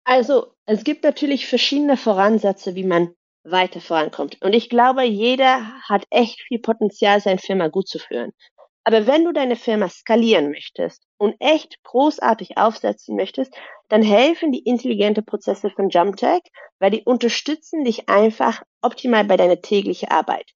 Also, 0.03 0.56
es 0.65 0.83
gibt 0.83 1.03
natürlich 1.03 1.47
verschiedene 1.47 1.95
Voransätze, 1.95 2.75
wie 2.75 2.83
man 2.83 3.13
weiter 3.44 3.81
vorankommt. 3.81 4.38
Und 4.41 4.53
ich 4.53 4.69
glaube, 4.69 5.03
jeder 5.03 5.80
hat 5.88 6.06
echt 6.09 6.41
viel 6.41 6.59
Potenzial, 6.59 7.19
seine 7.21 7.39
Firma 7.39 7.68
gut 7.68 7.88
zu 7.88 8.00
führen. 8.00 8.33
Aber 8.83 9.06
wenn 9.07 9.25
du 9.25 9.31
deine 9.31 9.56
Firma 9.56 9.88
skalieren 9.89 10.49
möchtest 10.52 11.04
und 11.18 11.35
echt 11.40 11.81
großartig 11.83 12.57
aufsetzen 12.57 13.16
möchtest, 13.16 13.54
dann 13.87 14.02
helfen 14.02 14.52
die 14.52 14.64
intelligente 14.64 15.21
Prozesse 15.21 15.69
von 15.69 15.90
JumpTech, 15.90 16.42
weil 16.80 16.92
die 16.92 17.04
unterstützen 17.04 17.83
dich 17.83 18.09
einfach 18.09 18.64
optimal 18.81 19.25
bei 19.25 19.37
deiner 19.37 19.61
täglichen 19.61 20.09
Arbeit. 20.09 20.49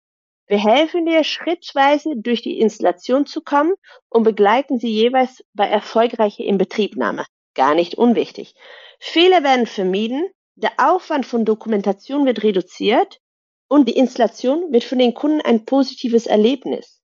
Wir 0.47 0.57
helfen 0.57 1.05
dir 1.05 1.23
schrittweise 1.23 2.15
durch 2.15 2.41
die 2.41 2.59
Installation 2.59 3.25
zu 3.25 3.41
kommen 3.41 3.73
und 4.09 4.23
begleiten 4.23 4.77
sie 4.77 4.89
jeweils 4.89 5.43
bei 5.53 5.67
erfolgreicher 5.67 6.43
Inbetriebnahme. 6.43 7.25
Gar 7.55 7.75
nicht 7.75 7.95
unwichtig. 7.95 8.55
Fehler 8.99 9.43
werden 9.43 9.67
vermieden, 9.67 10.27
der 10.55 10.71
Aufwand 10.77 11.25
von 11.25 11.45
Dokumentation 11.45 12.25
wird 12.25 12.43
reduziert 12.43 13.19
und 13.67 13.87
die 13.87 13.97
Installation 13.97 14.71
wird 14.71 14.83
für 14.83 14.95
den 14.95 15.13
Kunden 15.13 15.41
ein 15.41 15.65
positives 15.65 16.27
Erlebnis. 16.27 17.01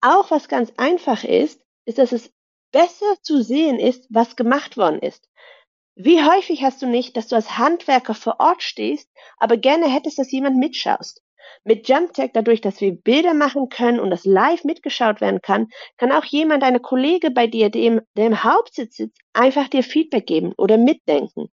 Auch 0.00 0.30
was 0.30 0.48
ganz 0.48 0.72
einfach 0.76 1.24
ist, 1.24 1.60
ist, 1.84 1.98
dass 1.98 2.12
es 2.12 2.32
besser 2.72 3.16
zu 3.22 3.42
sehen 3.42 3.78
ist, 3.78 4.06
was 4.10 4.36
gemacht 4.36 4.76
worden 4.76 4.98
ist. 4.98 5.28
Wie 5.96 6.24
häufig 6.24 6.62
hast 6.62 6.82
du 6.82 6.86
nicht, 6.86 7.16
dass 7.16 7.28
du 7.28 7.36
als 7.36 7.56
Handwerker 7.56 8.14
vor 8.14 8.40
Ort 8.40 8.62
stehst, 8.62 9.08
aber 9.36 9.56
gerne 9.56 9.88
hättest, 9.88 10.18
dass 10.18 10.32
jemand 10.32 10.56
mitschaust? 10.56 11.22
Mit 11.62 11.88
JumpTech, 11.88 12.30
dadurch, 12.32 12.60
dass 12.60 12.80
wir 12.80 12.92
Bilder 12.92 13.32
machen 13.32 13.68
können 13.68 14.00
und 14.00 14.10
das 14.10 14.24
live 14.24 14.64
mitgeschaut 14.64 15.20
werden 15.20 15.40
kann, 15.40 15.68
kann 15.96 16.10
auch 16.10 16.24
jemand, 16.24 16.64
eine 16.64 16.80
Kollege 16.80 17.30
bei 17.30 17.46
dir, 17.46 17.70
der 17.70 17.82
im, 17.82 18.00
der 18.16 18.26
im 18.26 18.42
Hauptsitz 18.42 18.96
sitzt, 18.96 19.18
einfach 19.34 19.68
dir 19.68 19.82
Feedback 19.82 20.26
geben 20.26 20.52
oder 20.56 20.78
mitdenken. 20.78 21.50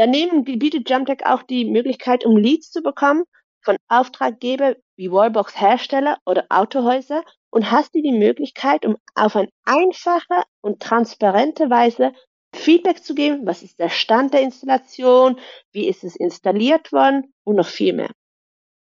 Daneben 0.00 0.44
bietet 0.44 0.88
JumpTech 0.88 1.26
auch 1.26 1.42
die 1.42 1.66
Möglichkeit, 1.66 2.24
um 2.24 2.34
Leads 2.34 2.70
zu 2.70 2.80
bekommen 2.80 3.24
von 3.60 3.76
Auftraggeber 3.88 4.76
wie 4.96 5.12
Wallbox-Hersteller 5.12 6.16
oder 6.24 6.46
Autohäuser 6.48 7.22
und 7.50 7.70
hast 7.70 7.94
du 7.94 8.00
die 8.00 8.18
Möglichkeit, 8.18 8.86
um 8.86 8.96
auf 9.14 9.36
eine 9.36 9.50
einfache 9.66 10.44
und 10.62 10.80
transparente 10.80 11.68
Weise 11.68 12.12
Feedback 12.56 13.04
zu 13.04 13.14
geben, 13.14 13.42
was 13.44 13.62
ist 13.62 13.78
der 13.78 13.90
Stand 13.90 14.32
der 14.32 14.40
Installation, 14.40 15.38
wie 15.70 15.86
ist 15.86 16.02
es 16.02 16.16
installiert 16.16 16.92
worden 16.92 17.34
und 17.44 17.56
noch 17.56 17.68
viel 17.68 17.92
mehr. 17.92 18.10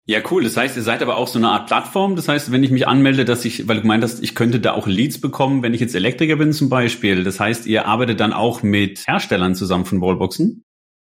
Ja, 0.07 0.19
cool. 0.33 0.43
Das 0.43 0.57
heißt, 0.57 0.77
ihr 0.77 0.83
seid 0.83 1.03
aber 1.03 1.19
auch 1.19 1.29
so 1.29 1.39
eine 1.39 1.51
Art 1.51 1.69
Plattform. 1.69 2.17
Das 2.17 2.27
heißt, 2.27 2.51
wenn 2.51 2.65
ich 2.65 2.73
mich 2.73 2.89
anmelde, 2.89 3.25
dass 3.25 3.45
ich, 3.45 3.69
weil 3.69 3.77
du 3.77 3.83
gemeint 3.83 4.03
hast, 4.03 4.25
ich 4.25 4.35
könnte 4.35 4.59
da 4.59 4.73
auch 4.73 4.89
Leads 4.89 5.21
bekommen, 5.21 5.63
wenn 5.63 5.73
ich 5.73 5.81
jetzt 5.81 5.95
Elektriker 5.95 6.35
bin 6.35 6.53
zum 6.53 6.69
Beispiel. 6.69 7.23
Das 7.23 7.39
heißt, 7.39 7.67
ihr 7.67 7.87
arbeitet 7.87 8.19
dann 8.19 8.33
auch 8.33 8.65
mit 8.65 9.07
Herstellern 9.07 9.55
zusammen 9.55 9.85
von 9.85 10.01
Wallboxen? 10.01 10.65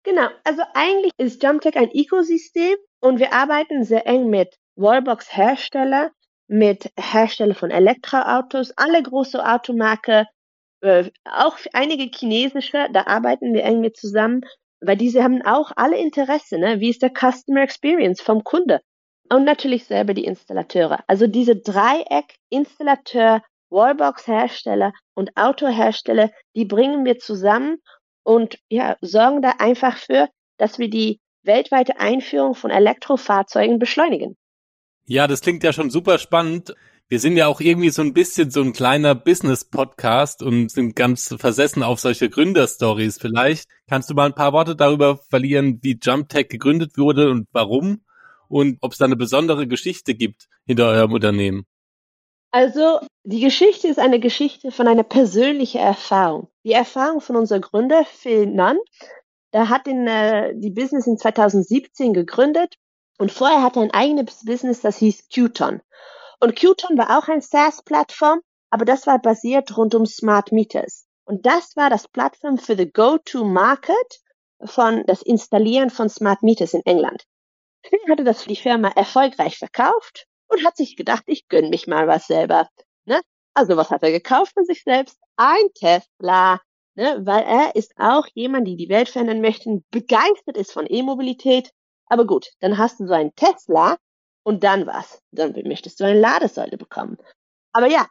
Genau, 0.06 0.28
also 0.44 0.62
eigentlich 0.76 1.12
ist 1.18 1.42
JumpTech 1.42 1.76
ein 1.78 1.90
Ökosystem 1.92 2.76
und 3.02 3.18
wir 3.20 3.34
arbeiten 3.34 3.84
sehr 3.84 4.06
eng 4.06 4.30
mit 4.30 4.56
Wallbox-Hersteller, 4.76 6.12
mit 6.48 6.92
Hersteller 6.96 7.56
von 7.56 7.72
Elektroautos, 7.72 8.72
alle 8.78 9.02
große 9.02 9.44
Automarke 9.44 10.28
äh, 10.82 11.10
auch 11.24 11.58
einige 11.74 12.04
chinesische, 12.16 12.88
da 12.94 13.08
arbeiten 13.08 13.56
wir 13.56 13.64
eng 13.64 13.82
mit 13.82 13.98
zusammen, 13.98 14.42
weil 14.80 14.96
diese 14.96 15.24
haben 15.24 15.42
auch 15.42 15.72
alle 15.76 15.98
Interesse, 15.98 16.60
ne? 16.60 16.80
Wie 16.80 16.92
ist 16.92 17.02
der 17.02 17.12
Customer 17.12 17.64
Experience 17.64 18.22
vom 18.22 18.44
Kunde? 18.44 18.82
Und 19.32 19.44
natürlich 19.44 19.86
selber 19.86 20.14
die 20.14 20.26
Installateure. 20.26 21.04
Also 21.08 21.26
diese 21.26 21.56
Dreieck 21.56 22.36
Installateur, 22.52 23.42
Wallbox-Hersteller 23.72 24.94
und 25.16 25.36
Autohersteller, 25.36 26.30
die 26.56 26.66
bringen 26.66 27.06
wir 27.06 27.18
zusammen 27.18 27.78
und 28.26 28.58
ja, 28.70 28.98
sorgen 29.02 29.42
da 29.42 29.54
einfach 29.60 29.98
für, 29.98 30.28
dass 30.58 30.80
wir 30.80 30.90
die 30.90 31.20
weltweite 31.44 32.00
Einführung 32.00 32.56
von 32.56 32.72
Elektrofahrzeugen 32.72 33.80
beschleunigen. 33.80 34.36
Ja, 35.06 35.28
das 35.28 35.42
klingt 35.42 35.64
ja 35.64 35.72
schon 35.72 35.92
super 35.92 36.18
spannend. 36.18 36.76
Wir 37.08 37.20
sind 37.20 37.38
ja 37.38 37.46
auch 37.46 37.62
irgendwie 37.62 37.92
so 37.92 38.02
ein 38.02 38.14
bisschen 38.14 38.50
so 38.50 38.62
ein 38.62 38.74
kleiner 38.74 39.14
Business-Podcast 39.14 40.42
und 40.42 40.72
sind 40.72 40.96
ganz 40.96 41.36
versessen 41.38 41.84
auf 41.84 42.00
solche 42.00 42.32
Gründerstories. 42.32 43.20
Vielleicht 43.20 43.70
kannst 43.88 44.10
du 44.10 44.16
mal 44.16 44.26
ein 44.26 44.34
paar 44.34 44.54
Worte 44.54 44.76
darüber 44.76 45.18
verlieren, 45.18 45.78
wie 45.84 46.00
JumpTech 46.02 46.48
gegründet 46.48 46.98
wurde 46.98 47.30
und 47.30 47.48
warum 47.52 48.02
und 48.48 48.80
ob 48.82 48.94
es 48.94 48.98
da 48.98 49.06
eine 49.06 49.16
besondere 49.16 49.68
Geschichte 49.68 50.16
gibt 50.16 50.48
hinter 50.66 50.88
eurem 50.88 51.14
Unternehmen. 51.14 51.68
Also 52.56 53.02
die 53.26 53.42
Geschichte 53.42 53.90
ist 53.90 54.00
eine 54.00 54.22
Geschichte 54.22 54.72
von 54.72 54.88
einer 54.88 55.04
persönlichen 55.04 55.82
Erfahrung. 55.82 56.48
Die 56.64 56.72
Erfahrung 56.72 57.20
von 57.20 57.36
unserem 57.36 57.60
Gründer 57.60 58.06
Phil 58.06 58.46
Nunn. 58.46 58.78
Der 59.52 59.68
hat 59.68 59.90
in, 59.90 60.08
äh, 60.08 60.54
die 60.56 60.70
Business 60.70 61.06
in 61.06 61.18
2017 61.18 62.14
gegründet 62.14 62.76
und 63.18 63.34
vorher 63.34 63.62
hatte 63.62 63.82
er 63.82 63.84
ein 63.84 63.94
eigenes 63.94 64.46
Business, 64.46 64.80
das 64.80 65.00
hieß 65.00 65.28
Qton. 65.28 65.82
Und 66.40 66.56
Qton 66.56 66.98
war 66.98 67.20
auch 67.20 67.28
ein 67.28 67.42
SaaS-Plattform, 67.42 68.40
aber 68.70 68.86
das 68.86 69.06
war 69.06 69.20
basiert 69.20 69.76
rund 69.76 69.94
um 69.94 70.06
Smart 70.06 70.54
Meters. 70.54 71.08
Und 71.26 71.46
das 71.46 71.76
war 71.76 71.90
das 71.90 72.08
Plattform 72.08 72.58
für 72.58 72.78
the 72.78 72.90
Go-to-Market 72.90 74.22
von 74.64 75.04
das 75.08 75.22
Installieren 75.24 75.90
von 75.90 76.08
Smart 76.08 76.42
Meters 76.42 76.74
in 76.74 76.86
England. 76.86 77.26
Phil 77.84 78.00
hatte 78.10 78.24
das 78.24 78.44
für 78.44 78.50
die 78.50 78.56
Firma 78.56 78.94
erfolgreich 78.96 79.58
verkauft 79.58 80.30
und 80.48 80.66
hat 80.66 80.78
sich 80.78 80.96
gedacht, 80.96 81.24
ich 81.28 81.48
gönn 81.48 81.70
mich 81.70 81.88
mal 81.88 82.08
was 82.08 82.28
selber. 82.28 82.70
Ne? 83.06 83.22
Also 83.54 83.78
was 83.78 83.90
hat 83.90 84.04
er 84.04 84.12
gekauft 84.12 84.54
für 84.56 84.66
sich 84.66 84.84
selbst? 84.84 85.18
Ein 85.38 85.74
Tesla. 85.74 86.62
Ne? 86.96 87.22
Weil 87.26 87.44
er 87.44 87.76
ist 87.76 87.94
auch 87.98 88.28
jemand, 88.34 88.68
die 88.68 88.78
die 88.78 88.90
Welt 88.90 89.10
verändern 89.10 89.42
möchte, 89.42 89.82
begeistert 89.92 90.58
ist 90.58 90.72
von 90.72 90.86
E-Mobilität. 90.88 91.72
Aber 92.08 92.26
gut, 92.26 92.48
dann 92.60 92.78
hast 92.78 93.00
du 93.00 93.08
so 93.08 93.14
einen 93.14 93.36
Tesla 93.36 93.98
und 94.44 94.64
dann 94.64 94.86
was? 94.86 95.22
Dann 95.32 95.54
möchtest 95.66 96.00
du 96.00 96.06
eine 96.06 96.20
Ladesäule 96.20 96.78
bekommen. 96.78 97.18
Aber 97.74 97.88
ja, 97.88 98.08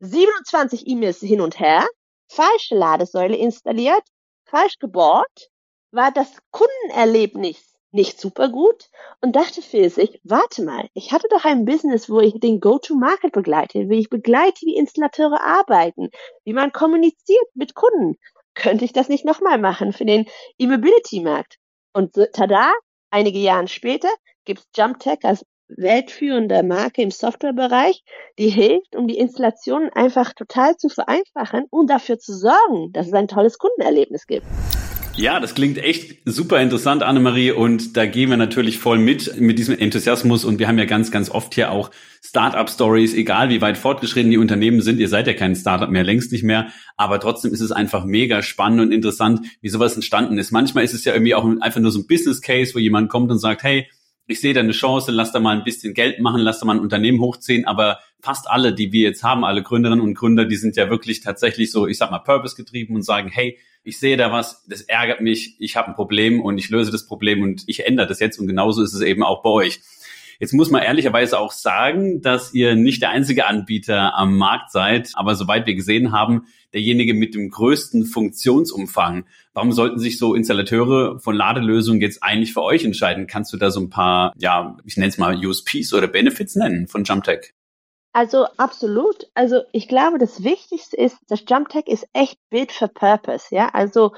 27 0.00 0.86
E-Mails 0.86 1.20
hin 1.20 1.40
und 1.40 1.58
her, 1.58 1.86
falsche 2.28 2.74
Ladesäule 2.74 3.36
installiert, 3.36 4.02
falsch 4.44 4.78
gebohrt, 4.78 5.50
war 5.90 6.12
das 6.12 6.36
Kundenerlebnis 6.50 7.77
nicht 7.90 8.20
super 8.20 8.48
gut 8.48 8.90
und 9.20 9.34
dachte 9.34 9.62
für 9.62 9.88
sich, 9.88 10.20
warte 10.24 10.62
mal, 10.62 10.88
ich 10.94 11.12
hatte 11.12 11.28
doch 11.30 11.44
ein 11.44 11.64
Business, 11.64 12.10
wo 12.10 12.20
ich 12.20 12.38
den 12.38 12.60
Go-to-Market 12.60 13.32
begleite, 13.32 13.88
wie 13.88 14.00
ich 14.00 14.10
begleite, 14.10 14.66
wie 14.66 14.76
Installateure 14.76 15.40
arbeiten, 15.42 16.10
wie 16.44 16.52
man 16.52 16.72
kommuniziert 16.72 17.46
mit 17.54 17.74
Kunden. 17.74 18.16
Könnte 18.54 18.84
ich 18.84 18.92
das 18.92 19.08
nicht 19.08 19.24
nochmal 19.24 19.58
machen 19.58 19.92
für 19.92 20.04
den 20.04 20.26
E-Mobility-Markt? 20.58 21.56
Und 21.92 22.14
tada, 22.32 22.72
einige 23.10 23.38
Jahre 23.38 23.68
später 23.68 24.08
gibt's 24.44 24.66
JumpTech 24.76 25.24
als 25.24 25.44
weltführende 25.68 26.62
Marke 26.62 27.02
im 27.02 27.10
Softwarebereich, 27.10 28.02
die 28.38 28.48
hilft, 28.48 28.96
um 28.96 29.06
die 29.06 29.18
Installation 29.18 29.90
einfach 29.90 30.32
total 30.32 30.76
zu 30.76 30.88
vereinfachen 30.88 31.66
und 31.70 31.90
dafür 31.90 32.18
zu 32.18 32.34
sorgen, 32.34 32.92
dass 32.92 33.06
es 33.06 33.12
ein 33.12 33.28
tolles 33.28 33.58
Kundenerlebnis 33.58 34.26
gibt. 34.26 34.46
Ja, 35.18 35.40
das 35.40 35.56
klingt 35.56 35.78
echt 35.78 36.18
super 36.26 36.62
interessant, 36.62 37.02
Annemarie. 37.02 37.50
Und 37.50 37.96
da 37.96 38.06
gehen 38.06 38.30
wir 38.30 38.36
natürlich 38.36 38.78
voll 38.78 38.98
mit, 38.98 39.40
mit 39.40 39.58
diesem 39.58 39.76
Enthusiasmus. 39.76 40.44
Und 40.44 40.60
wir 40.60 40.68
haben 40.68 40.78
ja 40.78 40.84
ganz, 40.84 41.10
ganz 41.10 41.28
oft 41.28 41.56
hier 41.56 41.72
auch 41.72 41.90
Startup-Stories, 42.22 43.14
egal 43.14 43.48
wie 43.48 43.60
weit 43.60 43.78
fortgeschritten 43.78 44.30
die 44.30 44.38
Unternehmen 44.38 44.80
sind. 44.80 45.00
Ihr 45.00 45.08
seid 45.08 45.26
ja 45.26 45.34
kein 45.34 45.56
Startup 45.56 45.90
mehr, 45.90 46.04
längst 46.04 46.30
nicht 46.30 46.44
mehr. 46.44 46.68
Aber 46.96 47.18
trotzdem 47.18 47.52
ist 47.52 47.60
es 47.60 47.72
einfach 47.72 48.04
mega 48.04 48.42
spannend 48.42 48.80
und 48.80 48.92
interessant, 48.92 49.40
wie 49.60 49.68
sowas 49.68 49.96
entstanden 49.96 50.38
ist. 50.38 50.52
Manchmal 50.52 50.84
ist 50.84 50.94
es 50.94 51.04
ja 51.04 51.14
irgendwie 51.14 51.34
auch 51.34 51.44
einfach 51.62 51.80
nur 51.80 51.90
so 51.90 51.98
ein 51.98 52.06
Business 52.06 52.40
Case, 52.40 52.72
wo 52.76 52.78
jemand 52.78 53.10
kommt 53.10 53.32
und 53.32 53.40
sagt, 53.40 53.64
hey, 53.64 53.88
ich 54.28 54.40
sehe 54.40 54.52
da 54.52 54.60
eine 54.60 54.72
Chance, 54.72 55.10
lass 55.10 55.32
da 55.32 55.40
mal 55.40 55.56
ein 55.56 55.64
bisschen 55.64 55.94
Geld 55.94 56.20
machen, 56.20 56.42
lass 56.42 56.60
da 56.60 56.66
mal 56.66 56.76
ein 56.76 56.80
Unternehmen 56.80 57.20
hochziehen, 57.20 57.64
aber 57.64 57.98
fast 58.20 58.48
alle, 58.48 58.74
die 58.74 58.92
wir 58.92 59.02
jetzt 59.02 59.24
haben, 59.24 59.44
alle 59.44 59.62
Gründerinnen 59.62 60.04
und 60.04 60.14
Gründer, 60.14 60.44
die 60.44 60.56
sind 60.56 60.76
ja 60.76 60.90
wirklich 60.90 61.20
tatsächlich 61.20 61.72
so, 61.72 61.86
ich 61.86 61.96
sag 61.96 62.10
mal, 62.10 62.18
purpose 62.18 62.54
getrieben 62.54 62.94
und 62.94 63.02
sagen, 63.02 63.30
hey, 63.30 63.58
ich 63.84 63.98
sehe 63.98 64.18
da 64.18 64.30
was, 64.30 64.64
das 64.68 64.82
ärgert 64.82 65.22
mich, 65.22 65.56
ich 65.60 65.76
habe 65.76 65.88
ein 65.88 65.94
Problem 65.94 66.42
und 66.42 66.58
ich 66.58 66.68
löse 66.68 66.92
das 66.92 67.06
Problem 67.06 67.42
und 67.42 67.64
ich 67.66 67.86
ändere 67.86 68.06
das 68.06 68.20
jetzt 68.20 68.38
und 68.38 68.46
genauso 68.46 68.82
ist 68.82 68.92
es 68.92 69.00
eben 69.00 69.22
auch 69.22 69.42
bei 69.42 69.50
euch. 69.50 69.80
Jetzt 70.40 70.52
muss 70.52 70.70
man 70.70 70.82
ehrlicherweise 70.82 71.38
auch 71.38 71.50
sagen, 71.50 72.22
dass 72.22 72.54
ihr 72.54 72.76
nicht 72.76 73.02
der 73.02 73.10
einzige 73.10 73.46
Anbieter 73.46 74.14
am 74.14 74.36
Markt 74.38 74.70
seid, 74.70 75.10
aber 75.14 75.34
soweit 75.34 75.66
wir 75.66 75.74
gesehen 75.74 76.12
haben, 76.12 76.46
derjenige 76.72 77.12
mit 77.12 77.34
dem 77.34 77.50
größten 77.50 78.04
Funktionsumfang. 78.04 79.26
Warum 79.52 79.72
sollten 79.72 79.98
sich 79.98 80.16
so 80.16 80.34
Installateure 80.34 81.18
von 81.18 81.34
Ladelösungen 81.34 82.00
jetzt 82.00 82.22
eigentlich 82.22 82.52
für 82.52 82.62
euch 82.62 82.84
entscheiden? 82.84 83.26
Kannst 83.26 83.52
du 83.52 83.56
da 83.56 83.72
so 83.72 83.80
ein 83.80 83.90
paar, 83.90 84.32
ja, 84.36 84.76
ich 84.84 84.96
nenne 84.96 85.08
es 85.08 85.18
mal 85.18 85.44
USPs 85.44 85.92
oder 85.92 86.06
Benefits 86.06 86.54
nennen 86.54 86.86
von 86.86 87.02
JumpTech? 87.02 87.54
Also 88.12 88.46
absolut. 88.56 89.26
Also 89.34 89.62
ich 89.72 89.88
glaube, 89.88 90.18
das 90.18 90.44
Wichtigste 90.44 90.96
ist, 90.96 91.18
das 91.28 91.44
JumpTech 91.48 91.86
ist 91.86 92.06
echt 92.12 92.38
built 92.50 92.72
for 92.72 92.88
purpose. 92.88 93.54
Ja, 93.54 93.70
also 93.70 94.12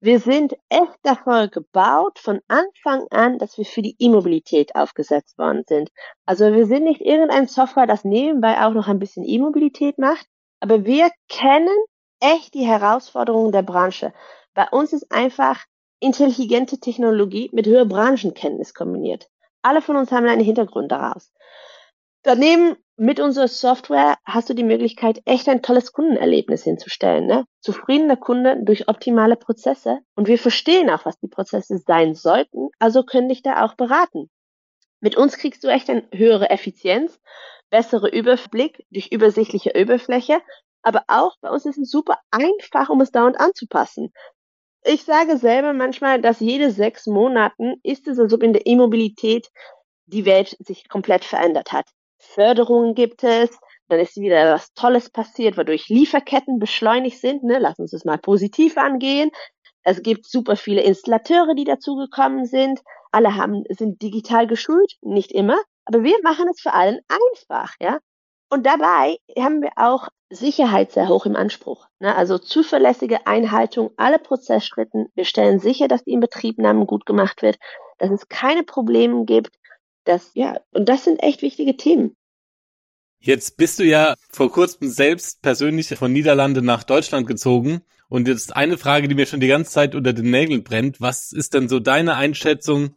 wir 0.00 0.18
sind 0.18 0.56
echt 0.70 0.98
dafür 1.02 1.48
gebaut 1.48 2.18
von 2.18 2.40
Anfang 2.48 3.06
an, 3.10 3.38
dass 3.38 3.58
wir 3.58 3.66
für 3.66 3.82
die 3.82 3.96
E-Mobilität 3.98 4.74
aufgesetzt 4.74 5.36
worden 5.36 5.64
sind. 5.66 5.90
Also 6.24 6.52
wir 6.52 6.66
sind 6.66 6.84
nicht 6.84 7.02
irgendein 7.02 7.48
Software, 7.48 7.86
das 7.86 8.04
nebenbei 8.04 8.64
auch 8.64 8.72
noch 8.72 8.88
ein 8.88 8.98
bisschen 8.98 9.24
E-Mobilität 9.24 9.98
macht, 9.98 10.26
aber 10.60 10.84
wir 10.86 11.10
kennen 11.28 11.76
echt 12.20 12.54
die 12.54 12.66
Herausforderungen 12.66 13.52
der 13.52 13.62
Branche. 13.62 14.14
Bei 14.54 14.68
uns 14.70 14.92
ist 14.92 15.12
einfach 15.12 15.64
intelligente 16.00 16.78
Technologie 16.78 17.50
mit 17.52 17.66
höherer 17.66 17.84
Branchenkenntnis 17.84 18.72
kombiniert. 18.72 19.28
Alle 19.62 19.82
von 19.82 19.96
uns 19.96 20.10
haben 20.10 20.26
einen 20.26 20.44
Hintergrund 20.44 20.90
daraus. 20.90 21.32
Daneben 22.22 22.76
mit 22.96 23.18
unserer 23.18 23.48
Software 23.48 24.18
hast 24.26 24.50
du 24.50 24.54
die 24.54 24.62
Möglichkeit, 24.62 25.22
echt 25.24 25.48
ein 25.48 25.62
tolles 25.62 25.92
Kundenerlebnis 25.92 26.64
hinzustellen. 26.64 27.26
Ne? 27.26 27.46
Zufriedener 27.62 28.18
Kunde 28.18 28.62
durch 28.62 28.88
optimale 28.88 29.36
Prozesse. 29.36 30.00
Und 30.16 30.28
wir 30.28 30.38
verstehen 30.38 30.90
auch, 30.90 31.06
was 31.06 31.18
die 31.18 31.28
Prozesse 31.28 31.78
sein 31.78 32.14
sollten, 32.14 32.68
also 32.78 33.04
können 33.04 33.30
dich 33.30 33.42
da 33.42 33.64
auch 33.64 33.74
beraten. 33.74 34.28
Mit 35.00 35.16
uns 35.16 35.38
kriegst 35.38 35.64
du 35.64 35.68
echt 35.68 35.88
eine 35.88 36.06
höhere 36.12 36.50
Effizienz, 36.50 37.18
bessere 37.70 38.10
Überblick 38.10 38.84
durch 38.90 39.10
übersichtliche 39.10 39.72
Oberfläche, 39.74 40.42
aber 40.82 41.04
auch 41.08 41.36
bei 41.40 41.48
uns 41.48 41.64
ist 41.64 41.78
es 41.78 41.90
super 41.90 42.18
einfach, 42.30 42.90
um 42.90 43.00
es 43.00 43.12
dauernd 43.12 43.40
anzupassen. 43.40 44.12
Ich 44.84 45.04
sage 45.04 45.38
selber 45.38 45.72
manchmal, 45.72 46.20
dass 46.20 46.40
jede 46.40 46.70
sechs 46.70 47.06
Monaten 47.06 47.76
ist 47.82 48.08
es, 48.08 48.18
als 48.18 48.34
ob 48.34 48.42
in 48.42 48.52
der 48.52 48.66
E-Mobilität 48.66 49.48
die 50.04 50.26
Welt 50.26 50.56
sich 50.58 50.88
komplett 50.90 51.24
verändert 51.24 51.72
hat. 51.72 51.86
Förderungen 52.20 52.94
gibt 52.94 53.24
es, 53.24 53.50
dann 53.88 53.98
ist 53.98 54.16
wieder 54.16 54.54
was 54.54 54.72
Tolles 54.74 55.10
passiert, 55.10 55.56
wodurch 55.58 55.88
Lieferketten 55.88 56.58
beschleunigt 56.58 57.20
sind. 57.20 57.42
Ne? 57.42 57.58
Lass 57.58 57.78
uns 57.78 57.90
das 57.90 58.04
mal 58.04 58.18
positiv 58.18 58.76
angehen. 58.76 59.30
Es 59.82 60.02
gibt 60.02 60.26
super 60.26 60.56
viele 60.56 60.82
Installateure, 60.82 61.54
die 61.54 61.64
dazugekommen 61.64 62.44
sind. 62.44 62.80
Alle 63.10 63.34
haben, 63.36 63.64
sind 63.70 64.02
digital 64.02 64.46
geschult, 64.46 64.96
nicht 65.00 65.32
immer, 65.32 65.58
aber 65.84 66.04
wir 66.04 66.16
machen 66.22 66.48
es 66.48 66.60
für 66.60 66.72
allen 66.72 67.00
einfach, 67.08 67.74
ja. 67.80 67.98
Und 68.52 68.66
dabei 68.66 69.18
haben 69.38 69.62
wir 69.62 69.70
auch 69.76 70.08
Sicherheit 70.28 70.92
sehr 70.92 71.08
hoch 71.08 71.24
im 71.24 71.36
Anspruch. 71.36 71.86
Ne? 72.00 72.14
Also 72.14 72.38
zuverlässige 72.38 73.26
Einhaltung 73.26 73.90
aller 73.96 74.18
Prozessschritten. 74.18 75.06
Wir 75.14 75.24
stellen 75.24 75.60
sicher, 75.60 75.86
dass 75.86 76.04
die 76.04 76.12
Inbetriebnahme 76.12 76.84
gut 76.86 77.06
gemacht 77.06 77.42
wird, 77.42 77.58
dass 77.98 78.10
es 78.10 78.28
keine 78.28 78.64
Probleme 78.64 79.24
gibt. 79.24 79.56
Das, 80.04 80.30
ja, 80.34 80.60
und 80.72 80.88
das 80.88 81.04
sind 81.04 81.22
echt 81.22 81.42
wichtige 81.42 81.76
Themen. 81.76 82.16
Jetzt 83.22 83.58
bist 83.58 83.78
du 83.78 83.84
ja 83.84 84.14
vor 84.30 84.50
kurzem 84.50 84.88
selbst 84.88 85.42
persönlich 85.42 85.88
von 85.88 86.12
Niederlande 86.12 86.62
nach 86.62 86.84
Deutschland 86.84 87.26
gezogen. 87.26 87.82
Und 88.08 88.26
jetzt 88.26 88.56
eine 88.56 88.78
Frage, 88.78 89.08
die 89.08 89.14
mir 89.14 89.26
schon 89.26 89.40
die 89.40 89.46
ganze 89.46 89.70
Zeit 89.70 89.94
unter 89.94 90.12
den 90.12 90.30
Nägeln 90.30 90.64
brennt. 90.64 91.00
Was 91.00 91.32
ist 91.32 91.54
denn 91.54 91.68
so 91.68 91.78
deine 91.80 92.16
Einschätzung, 92.16 92.96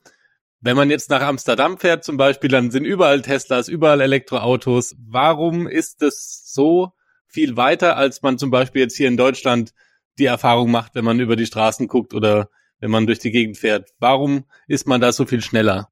wenn 0.61 0.77
man 0.77 0.89
jetzt 0.89 1.09
nach 1.09 1.21
Amsterdam 1.21 1.77
fährt 1.77 2.05
zum 2.05 2.15
Beispiel, 2.15 2.49
dann 2.49 2.71
sind 2.71 2.85
überall 2.85 3.21
Teslas, 3.21 3.67
überall 3.67 3.99
Elektroautos. 3.99 4.95
Warum 4.97 5.67
ist 5.67 6.01
es 6.01 6.41
so 6.45 6.93
viel 7.27 7.57
weiter, 7.57 7.97
als 7.97 8.21
man 8.21 8.37
zum 8.37 8.49
Beispiel 8.49 8.83
jetzt 8.83 8.95
hier 8.95 9.09
in 9.09 9.17
Deutschland 9.17 9.73
die 10.17 10.25
Erfahrung 10.25 10.71
macht, 10.71 10.95
wenn 10.95 11.03
man 11.03 11.19
über 11.19 11.35
die 11.35 11.45
Straßen 11.45 11.87
guckt 11.87 12.13
oder 12.13 12.49
wenn 12.79 12.91
man 12.91 13.07
durch 13.07 13.19
die 13.19 13.31
Gegend 13.31 13.57
fährt? 13.57 13.89
Warum 13.99 14.45
ist 14.67 14.87
man 14.87 15.01
da 15.01 15.11
so 15.11 15.25
viel 15.25 15.41
schneller? 15.41 15.89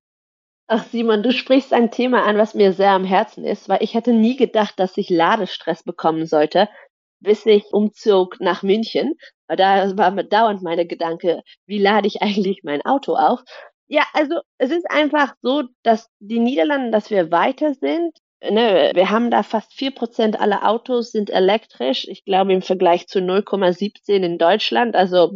Ach 0.73 0.85
Simon, 0.85 1.21
du 1.21 1.33
sprichst 1.33 1.73
ein 1.73 1.91
Thema 1.91 2.23
an, 2.23 2.37
was 2.37 2.53
mir 2.53 2.71
sehr 2.71 2.91
am 2.91 3.03
Herzen 3.03 3.43
ist, 3.43 3.67
weil 3.67 3.83
ich 3.83 3.93
hätte 3.93 4.13
nie 4.13 4.37
gedacht, 4.37 4.79
dass 4.79 4.95
ich 4.95 5.09
Ladestress 5.09 5.83
bekommen 5.83 6.25
sollte, 6.25 6.69
bis 7.19 7.45
ich 7.45 7.65
umzog 7.73 8.39
nach 8.39 8.63
München. 8.63 9.15
Da 9.49 9.97
war 9.97 10.11
mir 10.11 10.23
dauernd 10.23 10.61
meine 10.61 10.87
Gedanke, 10.87 11.41
wie 11.65 11.77
lade 11.77 12.07
ich 12.07 12.21
eigentlich 12.21 12.61
mein 12.63 12.81
Auto 12.83 13.15
auf? 13.15 13.41
Ja, 13.89 14.03
also 14.13 14.39
es 14.59 14.71
ist 14.71 14.89
einfach 14.89 15.33
so, 15.41 15.63
dass 15.83 16.07
die 16.19 16.39
Niederlande, 16.39 16.91
dass 16.91 17.09
wir 17.09 17.31
weiter 17.31 17.73
sind. 17.73 18.17
Ne, 18.41 18.91
wir 18.95 19.09
haben 19.09 19.29
da 19.29 19.43
fast 19.43 19.73
vier 19.73 19.91
Prozent 19.91 20.39
aller 20.39 20.65
Autos 20.65 21.11
sind 21.11 21.29
elektrisch. 21.29 22.07
Ich 22.07 22.23
glaube 22.23 22.53
im 22.53 22.61
Vergleich 22.61 23.07
zu 23.07 23.19
0,17 23.19 24.23
in 24.23 24.37
Deutschland. 24.37 24.95
Also 24.95 25.33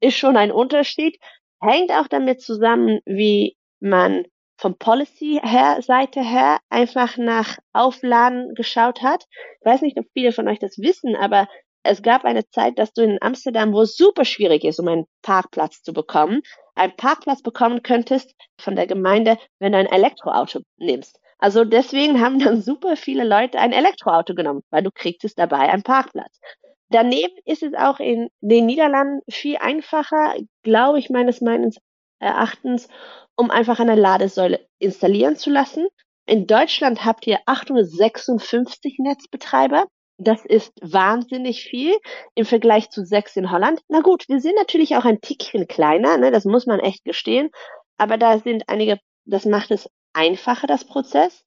ist 0.00 0.16
schon 0.16 0.36
ein 0.36 0.50
Unterschied. 0.50 1.16
Hängt 1.62 1.92
auch 1.92 2.08
damit 2.08 2.42
zusammen, 2.42 2.98
wie 3.06 3.56
man 3.78 4.24
vom 4.56 4.76
Policy 4.78 5.40
her, 5.42 5.82
Seite 5.82 6.22
her 6.22 6.58
einfach 6.70 7.16
nach 7.16 7.58
Aufladen 7.72 8.54
geschaut 8.54 9.02
hat. 9.02 9.24
Ich 9.60 9.66
weiß 9.66 9.82
nicht, 9.82 9.98
ob 9.98 10.06
viele 10.12 10.32
von 10.32 10.48
euch 10.48 10.58
das 10.58 10.78
wissen, 10.78 11.16
aber 11.16 11.48
es 11.82 12.02
gab 12.02 12.24
eine 12.24 12.48
Zeit, 12.48 12.78
dass 12.78 12.92
du 12.94 13.02
in 13.02 13.18
Amsterdam, 13.20 13.74
wo 13.74 13.82
es 13.82 13.96
super 13.96 14.24
schwierig 14.24 14.64
ist, 14.64 14.80
um 14.80 14.88
einen 14.88 15.04
Parkplatz 15.22 15.82
zu 15.82 15.92
bekommen, 15.92 16.40
einen 16.74 16.96
Parkplatz 16.96 17.42
bekommen 17.42 17.82
könntest 17.82 18.34
von 18.58 18.74
der 18.74 18.86
Gemeinde, 18.86 19.36
wenn 19.58 19.72
du 19.72 19.78
ein 19.78 19.86
Elektroauto 19.86 20.60
nimmst. 20.78 21.20
Also 21.38 21.64
deswegen 21.64 22.20
haben 22.20 22.38
dann 22.38 22.62
super 22.62 22.96
viele 22.96 23.24
Leute 23.24 23.58
ein 23.58 23.72
Elektroauto 23.72 24.34
genommen, 24.34 24.62
weil 24.70 24.82
du 24.82 24.90
kriegst 24.90 25.38
dabei 25.38 25.68
einen 25.68 25.82
Parkplatz. 25.82 26.40
Daneben 26.88 27.34
ist 27.44 27.62
es 27.62 27.74
auch 27.74 28.00
in 28.00 28.28
den 28.40 28.66
Niederlanden 28.66 29.20
viel 29.28 29.56
einfacher, 29.58 30.34
glaube 30.62 30.98
ich 30.98 31.10
meines 31.10 31.40
meines 31.40 31.78
Erachtens, 32.18 32.88
um 33.36 33.50
einfach 33.50 33.80
eine 33.80 33.94
Ladesäule 33.94 34.66
installieren 34.78 35.36
zu 35.36 35.50
lassen. 35.50 35.86
In 36.26 36.46
Deutschland 36.46 37.04
habt 37.04 37.26
ihr 37.26 37.38
856 37.46 38.96
Netzbetreiber. 38.98 39.86
Das 40.16 40.44
ist 40.44 40.72
wahnsinnig 40.80 41.64
viel 41.64 41.96
im 42.34 42.46
Vergleich 42.46 42.88
zu 42.90 43.04
sechs 43.04 43.36
in 43.36 43.50
Holland. 43.50 43.80
Na 43.88 44.00
gut, 44.00 44.28
wir 44.28 44.40
sind 44.40 44.54
natürlich 44.54 44.96
auch 44.96 45.04
ein 45.04 45.20
Tickchen 45.20 45.66
kleiner, 45.66 46.16
ne, 46.16 46.30
das 46.30 46.44
muss 46.44 46.66
man 46.66 46.78
echt 46.78 47.04
gestehen. 47.04 47.50
Aber 47.98 48.16
da 48.16 48.38
sind 48.38 48.68
einige, 48.68 49.00
das 49.24 49.44
macht 49.44 49.70
es 49.72 49.90
einfacher, 50.12 50.66
das 50.66 50.84
Prozess. 50.84 51.44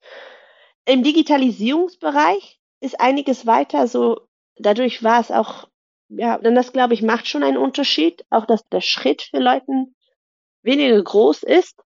Im 0.86 1.02
Digitalisierungsbereich 1.04 2.60
ist 2.82 3.00
einiges 3.00 3.46
weiter, 3.46 3.88
so 3.88 4.20
dadurch 4.58 5.04
war 5.04 5.20
es 5.22 5.32
auch, 5.32 5.68
ja, 6.10 6.38
denn 6.38 6.56
das 6.56 6.74
glaube 6.74 6.94
ich 6.94 7.02
macht 7.02 7.28
schon 7.28 7.44
einen 7.44 7.58
Unterschied, 7.58 8.26
auch 8.30 8.46
dass 8.46 8.68
der 8.70 8.82
Schritt 8.82 9.24
für 9.24 9.40
Leuten 9.40 9.96
weniger 10.68 11.02
groß 11.02 11.42
ist. 11.42 11.80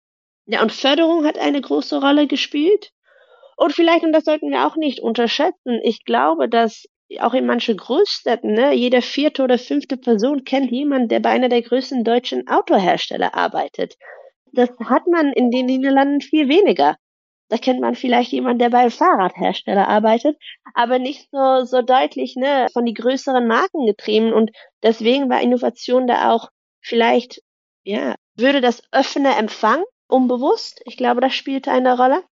Ja, 0.47 0.61
und 0.61 0.73
Förderung 0.73 1.25
hat 1.25 1.37
eine 1.37 1.61
große 1.61 2.01
Rolle 2.01 2.27
gespielt. 2.27 2.91
Und 3.55 3.71
vielleicht, 3.73 4.03
und 4.03 4.11
das 4.11 4.25
sollten 4.25 4.51
wir 4.51 4.67
auch 4.67 4.75
nicht 4.75 4.99
unterschätzen, 4.99 5.79
ich 5.83 6.03
glaube, 6.03 6.49
dass 6.49 6.85
auch 7.19 7.33
in 7.33 7.45
manchen 7.45 7.77
Großstädten, 7.77 8.53
ne, 8.53 8.73
jede 8.73 9.01
vierte 9.01 9.43
oder 9.43 9.57
fünfte 9.57 9.97
Person 9.97 10.43
kennt 10.43 10.71
jemanden, 10.71 11.09
der 11.09 11.19
bei 11.19 11.29
einer 11.29 11.49
der 11.49 11.61
größten 11.61 12.03
deutschen 12.03 12.47
Autohersteller 12.47 13.35
arbeitet. 13.35 13.95
Das 14.53 14.69
hat 14.85 15.07
man 15.07 15.31
in 15.33 15.51
den 15.51 15.65
Niederlanden 15.65 16.21
viel 16.21 16.49
weniger. 16.49 16.97
Da 17.49 17.57
kennt 17.57 17.81
man 17.81 17.95
vielleicht 17.95 18.31
jemanden, 18.31 18.59
der 18.59 18.69
bei 18.69 18.79
einem 18.79 18.91
Fahrradhersteller 18.91 19.87
arbeitet, 19.87 20.37
aber 20.73 20.99
nicht 20.99 21.27
so, 21.31 21.65
so 21.65 21.81
deutlich, 21.81 22.35
ne, 22.37 22.67
von 22.71 22.85
die 22.85 22.93
größeren 22.93 23.45
Marken 23.45 23.85
getrieben. 23.85 24.31
Und 24.31 24.51
deswegen 24.83 25.29
war 25.29 25.41
Innovation 25.41 26.07
da 26.07 26.31
auch 26.31 26.49
vielleicht, 26.81 27.41
ja, 27.83 28.15
würde 28.35 28.61
das 28.61 28.83
offene 28.91 29.35
Empfang 29.35 29.83
unbewusst. 30.07 30.81
Ich 30.85 30.97
glaube, 30.97 31.21
das 31.21 31.33
spielte 31.33 31.71
eine 31.71 31.97
Rolle. 31.97 32.23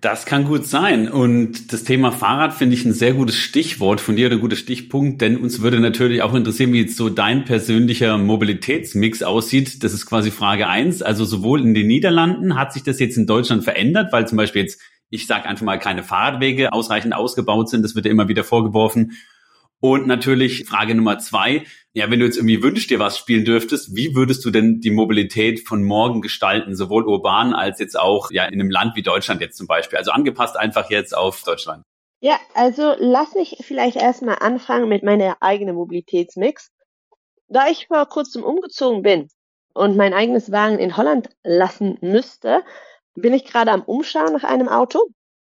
Das 0.00 0.24
kann 0.24 0.44
gut 0.44 0.66
sein. 0.66 1.10
Und 1.10 1.74
das 1.74 1.84
Thema 1.84 2.10
Fahrrad 2.10 2.54
finde 2.54 2.74
ich 2.74 2.86
ein 2.86 2.94
sehr 2.94 3.12
gutes 3.12 3.36
Stichwort 3.36 4.00
von 4.00 4.16
dir 4.16 4.30
ein 4.30 4.40
guter 4.40 4.56
Stichpunkt, 4.56 5.20
denn 5.20 5.36
uns 5.36 5.60
würde 5.60 5.78
natürlich 5.78 6.22
auch 6.22 6.32
interessieren, 6.32 6.72
wie 6.72 6.80
jetzt 6.80 6.96
so 6.96 7.10
dein 7.10 7.44
persönlicher 7.44 8.16
Mobilitätsmix 8.16 9.22
aussieht. 9.22 9.84
Das 9.84 9.92
ist 9.92 10.06
quasi 10.06 10.30
Frage 10.30 10.68
eins. 10.68 11.02
Also 11.02 11.26
sowohl 11.26 11.60
in 11.60 11.74
den 11.74 11.86
Niederlanden 11.86 12.56
hat 12.56 12.72
sich 12.72 12.82
das 12.82 12.98
jetzt 12.98 13.18
in 13.18 13.26
Deutschland 13.26 13.62
verändert, 13.62 14.10
weil 14.10 14.26
zum 14.26 14.38
Beispiel 14.38 14.62
jetzt, 14.62 14.80
ich 15.10 15.26
sage 15.26 15.46
einfach 15.46 15.66
mal, 15.66 15.78
keine 15.78 16.02
Fahrradwege 16.02 16.72
ausreichend 16.72 17.14
ausgebaut 17.14 17.68
sind. 17.68 17.82
Das 17.82 17.94
wird 17.94 18.06
ja 18.06 18.10
immer 18.10 18.28
wieder 18.28 18.44
vorgeworfen. 18.44 19.12
Und 19.80 20.06
natürlich 20.06 20.66
Frage 20.66 20.94
Nummer 20.94 21.18
zwei. 21.18 21.64
Ja, 21.94 22.10
wenn 22.10 22.20
du 22.20 22.26
jetzt 22.26 22.36
irgendwie 22.36 22.62
wünschst 22.62 22.90
dir 22.90 22.98
was 22.98 23.18
spielen 23.18 23.44
dürftest, 23.44 23.96
wie 23.96 24.14
würdest 24.14 24.44
du 24.44 24.50
denn 24.50 24.80
die 24.80 24.90
Mobilität 24.90 25.66
von 25.66 25.82
morgen 25.82 26.20
gestalten, 26.20 26.76
sowohl 26.76 27.04
urban 27.04 27.54
als 27.54 27.80
jetzt 27.80 27.98
auch 27.98 28.30
ja 28.30 28.44
in 28.44 28.60
einem 28.60 28.70
Land 28.70 28.94
wie 28.94 29.02
Deutschland 29.02 29.40
jetzt 29.40 29.56
zum 29.56 29.66
Beispiel? 29.66 29.98
Also 29.98 30.10
angepasst 30.10 30.56
einfach 30.56 30.90
jetzt 30.90 31.16
auf 31.16 31.42
Deutschland. 31.42 31.82
Ja, 32.20 32.38
also 32.54 32.94
lass 32.98 33.34
mich 33.34 33.56
vielleicht 33.62 33.96
erstmal 33.96 34.36
anfangen 34.40 34.88
mit 34.88 35.02
meiner 35.02 35.38
eigenen 35.40 35.74
Mobilitätsmix. 35.74 36.70
Da 37.48 37.68
ich 37.68 37.86
vor 37.88 38.06
kurzem 38.06 38.44
umgezogen 38.44 39.02
bin 39.02 39.28
und 39.72 39.96
mein 39.96 40.12
eigenes 40.12 40.52
Wagen 40.52 40.78
in 40.78 40.98
Holland 40.98 41.30
lassen 41.42 41.96
müsste, 42.02 42.62
bin 43.14 43.32
ich 43.32 43.46
gerade 43.46 43.72
am 43.72 43.82
Umschauen 43.82 44.34
nach 44.34 44.44
einem 44.44 44.68
Auto 44.68 45.00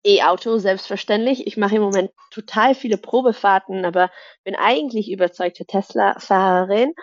E-Auto, 0.05 0.59
selbstverständlich. 0.59 1.47
Ich 1.47 1.57
mache 1.57 1.77
im 1.77 1.83
Moment 1.83 2.11
total 2.31 2.75
viele 2.75 2.97
Probefahrten, 2.99 3.85
aber 3.85 4.11
bin 4.45 4.55
eigentlich 4.55 5.11
überzeugte 5.11 5.67
Tesla-Fahrerin 5.67 6.95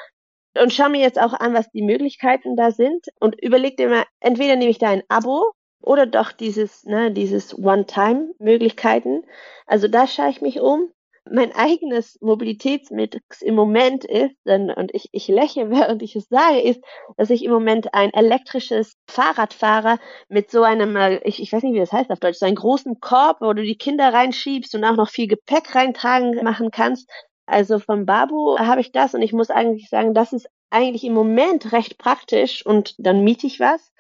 und 0.58 0.74
schaue 0.74 0.90
mir 0.90 1.02
jetzt 1.02 1.20
auch 1.20 1.34
an, 1.34 1.54
was 1.54 1.70
die 1.72 1.82
Möglichkeiten 1.84 2.56
da 2.56 2.72
sind 2.72 3.06
und 3.20 3.42
überlege 3.42 3.84
immer, 3.84 4.06
entweder 4.20 4.56
nehme 4.56 4.72
ich 4.72 4.80
da 4.80 4.90
ein 4.90 5.04
Abo 5.10 5.52
oder 5.82 6.06
doch 6.06 6.32
dieses, 6.32 6.84
ne, 6.86 7.12
dieses 7.12 7.58
One-Time-Möglichkeiten. 7.58 9.24
Also 9.68 9.88
da 9.88 10.08
schaue 10.08 10.30
ich 10.30 10.42
mich 10.42 10.60
um 10.60 10.90
mein 11.30 11.54
eigenes 11.56 12.18
Mobilitätsmix 12.22 13.42
im 13.42 13.56
Moment 13.56 14.06
ist, 14.06 14.36
und 14.46 14.94
ich, 14.94 15.10
ich 15.12 15.28
lächle, 15.28 15.70
während 15.72 16.02
ich 16.04 16.16
es 16.16 16.28
sage, 16.30 16.62
ist, 16.62 16.84
dass 17.18 17.30
ich 17.30 17.44
im 17.44 17.52
Moment 17.52 17.94
ein 17.94 18.14
elektrisches 18.14 18.96
Fahrrad 19.08 19.54
fahre 19.54 19.98
mit 20.30 20.52
so 20.52 20.64
einem, 20.64 20.96
äh, 20.96 21.18
ich, 21.24 21.42
ich 21.42 21.52
weiß 21.52 21.64
nicht, 21.64 21.74
wie 21.74 21.80
das 21.80 21.92
heißt 21.92 22.12
auf 22.12 22.20
Deutsch, 22.20 22.38
so 22.38 22.46
einem 22.46 22.56
großen 22.56 23.00
Korb, 23.00 23.42
wo 23.42 23.54
du 23.54 23.64
die 23.64 23.78
Kinder 23.78 24.14
reinschiebst 24.14 24.76
und 24.76 24.84
auch 24.84 24.96
noch 24.96 25.10
viel 25.10 25.28
Gepäck 25.28 25.74
reintragen 25.76 26.44
machen 26.44 26.72
kannst. 26.72 27.10
Also 27.48 27.80
vom 27.80 28.06
Babu 28.06 28.58
habe 28.58 28.82
ich 28.82 28.92
das 28.92 29.14
und 29.14 29.22
ich 29.22 29.34
muss 29.34 29.50
eigentlich 29.50 29.90
sagen, 29.90 30.14
das 30.14 30.34
ist 30.34 30.48
eigentlich 30.72 31.04
im 31.04 31.14
Moment 31.14 31.72
recht 31.72 31.98
praktisch 31.98 32.66
und 32.66 32.96
dann 32.98 33.24
miete 33.24 33.48
ich 33.48 33.60
was 33.60 33.92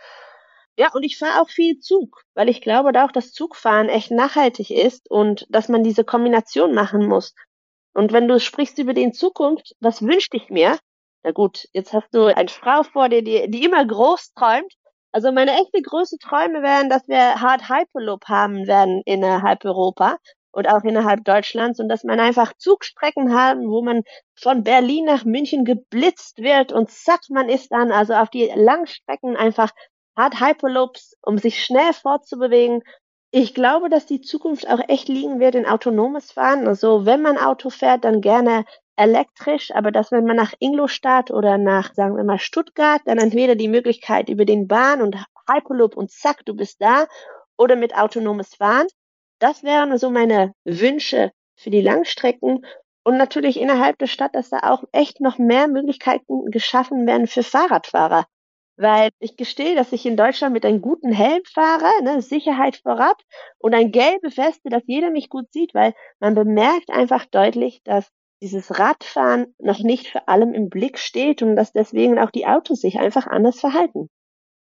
ja, 0.78 0.92
und 0.94 1.04
ich 1.04 1.18
fahre 1.18 1.42
auch 1.42 1.50
viel 1.50 1.80
Zug, 1.80 2.22
weil 2.34 2.50
ich 2.50 2.62
glaube 2.62 2.92
da 2.92 3.06
auch, 3.06 3.12
dass 3.12 3.32
Zugfahren 3.32 3.90
echt 3.90 4.12
nachhaltig 4.12 4.72
ist 4.72 5.10
und 5.10 5.46
dass 5.50 5.70
man 5.70 5.84
diese 5.84 6.04
Kombination 6.04 6.74
machen 6.74 7.08
muss. 7.08 7.34
Und 7.94 8.12
wenn 8.12 8.28
du 8.28 8.40
sprichst 8.40 8.78
über 8.78 8.94
die 8.94 9.12
Zukunft, 9.12 9.74
was 9.80 10.02
wünsch 10.02 10.28
ich 10.34 10.50
mir? 10.50 10.78
Na 11.24 11.32
gut, 11.32 11.66
jetzt 11.74 11.94
hast 11.94 12.14
du 12.14 12.26
eine 12.26 12.50
Frau 12.50 12.84
vor 12.84 13.10
dir, 13.10 13.24
die, 13.24 13.50
die 13.50 13.64
immer 13.64 13.86
groß 13.86 14.34
träumt. 14.34 14.74
Also 15.14 15.32
meine 15.32 15.54
echte 15.54 15.82
große 15.82 16.18
Träume 16.18 16.62
wären, 16.62 16.90
dass 16.90 17.08
wir 17.08 17.42
Hard 17.42 17.70
Hyperloop 17.70 18.26
haben 18.28 18.68
werden 18.68 19.02
innerhalb 19.06 19.64
Europa 19.64 20.18
und 20.52 20.68
auch 20.68 20.84
innerhalb 20.84 21.24
Deutschlands 21.24 21.80
und 21.80 21.88
dass 21.88 22.04
man 22.04 22.20
einfach 22.20 22.54
Zugstrecken 22.58 23.34
haben, 23.34 23.70
wo 23.70 23.82
man 23.82 24.04
von 24.36 24.64
Berlin 24.64 25.06
nach 25.06 25.24
München 25.24 25.64
geblitzt 25.64 26.40
wird 26.40 26.74
und 26.74 26.90
zack, 26.92 27.22
man 27.30 27.48
ist 27.48 27.72
dann 27.72 27.94
also 27.94 28.14
auf 28.14 28.30
die 28.30 28.52
Langstrecken 28.54 29.38
einfach 29.38 29.72
hat 30.16 30.40
Hyperloops, 30.40 31.16
um 31.22 31.38
sich 31.38 31.64
schnell 31.64 31.94
fortzubewegen. 31.94 32.84
Ich 33.32 33.54
glaube, 33.54 33.90
dass 33.90 34.06
die 34.06 34.22
Zukunft 34.22 34.70
auch 34.70 34.80
echt 34.88 35.10
liegen 35.10 35.40
wird 35.40 35.56
in 35.56 35.66
autonomes 35.66 36.32
Fahren. 36.32 36.68
Also 36.68 37.06
wenn 37.06 37.22
man 37.22 37.38
Auto 37.38 37.70
fährt, 37.70 38.06
dann 38.06 38.22
gerne 38.22 38.66
elektrisch, 38.96 39.72
aber 39.74 39.92
dass 39.92 40.12
wenn 40.12 40.26
man 40.26 40.38
nach 40.38 40.54
Ingolstadt 40.60 41.32
oder 41.32 41.58
nach, 41.58 41.94
sagen 41.94 42.16
wir 42.16 42.24
mal, 42.24 42.40
Stuttgart, 42.40 43.02
dann 43.06 43.18
entweder 43.18 43.56
die 43.56 43.68
Möglichkeit 43.68 44.30
über 44.30 44.46
den 44.46 44.68
Bahn 44.68 45.02
und 45.02 45.18
Hyperloop 45.50 45.98
und 45.98 46.12
zack, 46.12 46.46
du 46.46 46.56
bist 46.56 46.82
da 46.82 47.08
oder 47.58 47.76
mit 47.76 47.96
autonomes 47.96 48.56
Fahren. 48.56 48.88
Das 49.40 49.64
wären 49.64 49.98
so 49.98 50.10
meine 50.10 50.54
Wünsche 50.64 51.32
für 51.58 51.70
die 51.70 51.82
Langstrecken 51.82 52.66
und 53.04 53.18
natürlich 53.18 53.60
innerhalb 53.60 53.98
der 54.00 54.08
Stadt, 54.08 54.34
dass 54.34 54.50
da 54.50 54.60
auch 54.64 54.84
echt 54.92 55.20
noch 55.20 55.38
mehr 55.38 55.68
Möglichkeiten 55.68 56.50
geschaffen 56.52 57.06
werden 57.06 57.28
für 57.28 57.44
Fahrradfahrer. 57.44 58.26
Weil 58.78 59.10
ich 59.20 59.38
gestehe, 59.38 59.76
dass 59.76 59.94
ich 59.94 60.06
in 60.06 60.18
Deutschland 60.18 60.54
mit 60.54 60.66
einem 60.66 60.82
guten 60.82 61.12
Helm 61.12 61.42
fahre, 61.54 61.90
ne, 62.04 62.22
Sicherheit 62.22 62.78
vorab 62.78 63.18
und 63.58 63.74
ein 63.74 63.92
gelbe 63.92 64.36
Weste, 64.36 64.70
dass 64.70 64.84
jeder 64.86 65.12
mich 65.12 65.30
gut 65.30 65.52
sieht, 65.52 65.74
weil 65.74 65.94
man 66.20 66.36
bemerkt 66.36 66.90
einfach 66.90 67.26
deutlich, 67.26 67.82
dass 67.86 68.12
dieses 68.42 68.78
Radfahren 68.78 69.56
noch 69.60 69.80
nicht 69.80 70.08
für 70.08 70.28
allem 70.28 70.54
im 70.54 70.70
Blick 70.70 71.00
steht 71.00 71.42
und 71.42 71.56
dass 71.56 71.72
deswegen 71.72 72.20
auch 72.20 72.32
die 72.32 72.46
Autos 72.46 72.82
sich 72.82 73.00
einfach 73.00 73.28
anders 73.28 73.60
verhalten. 73.60 74.10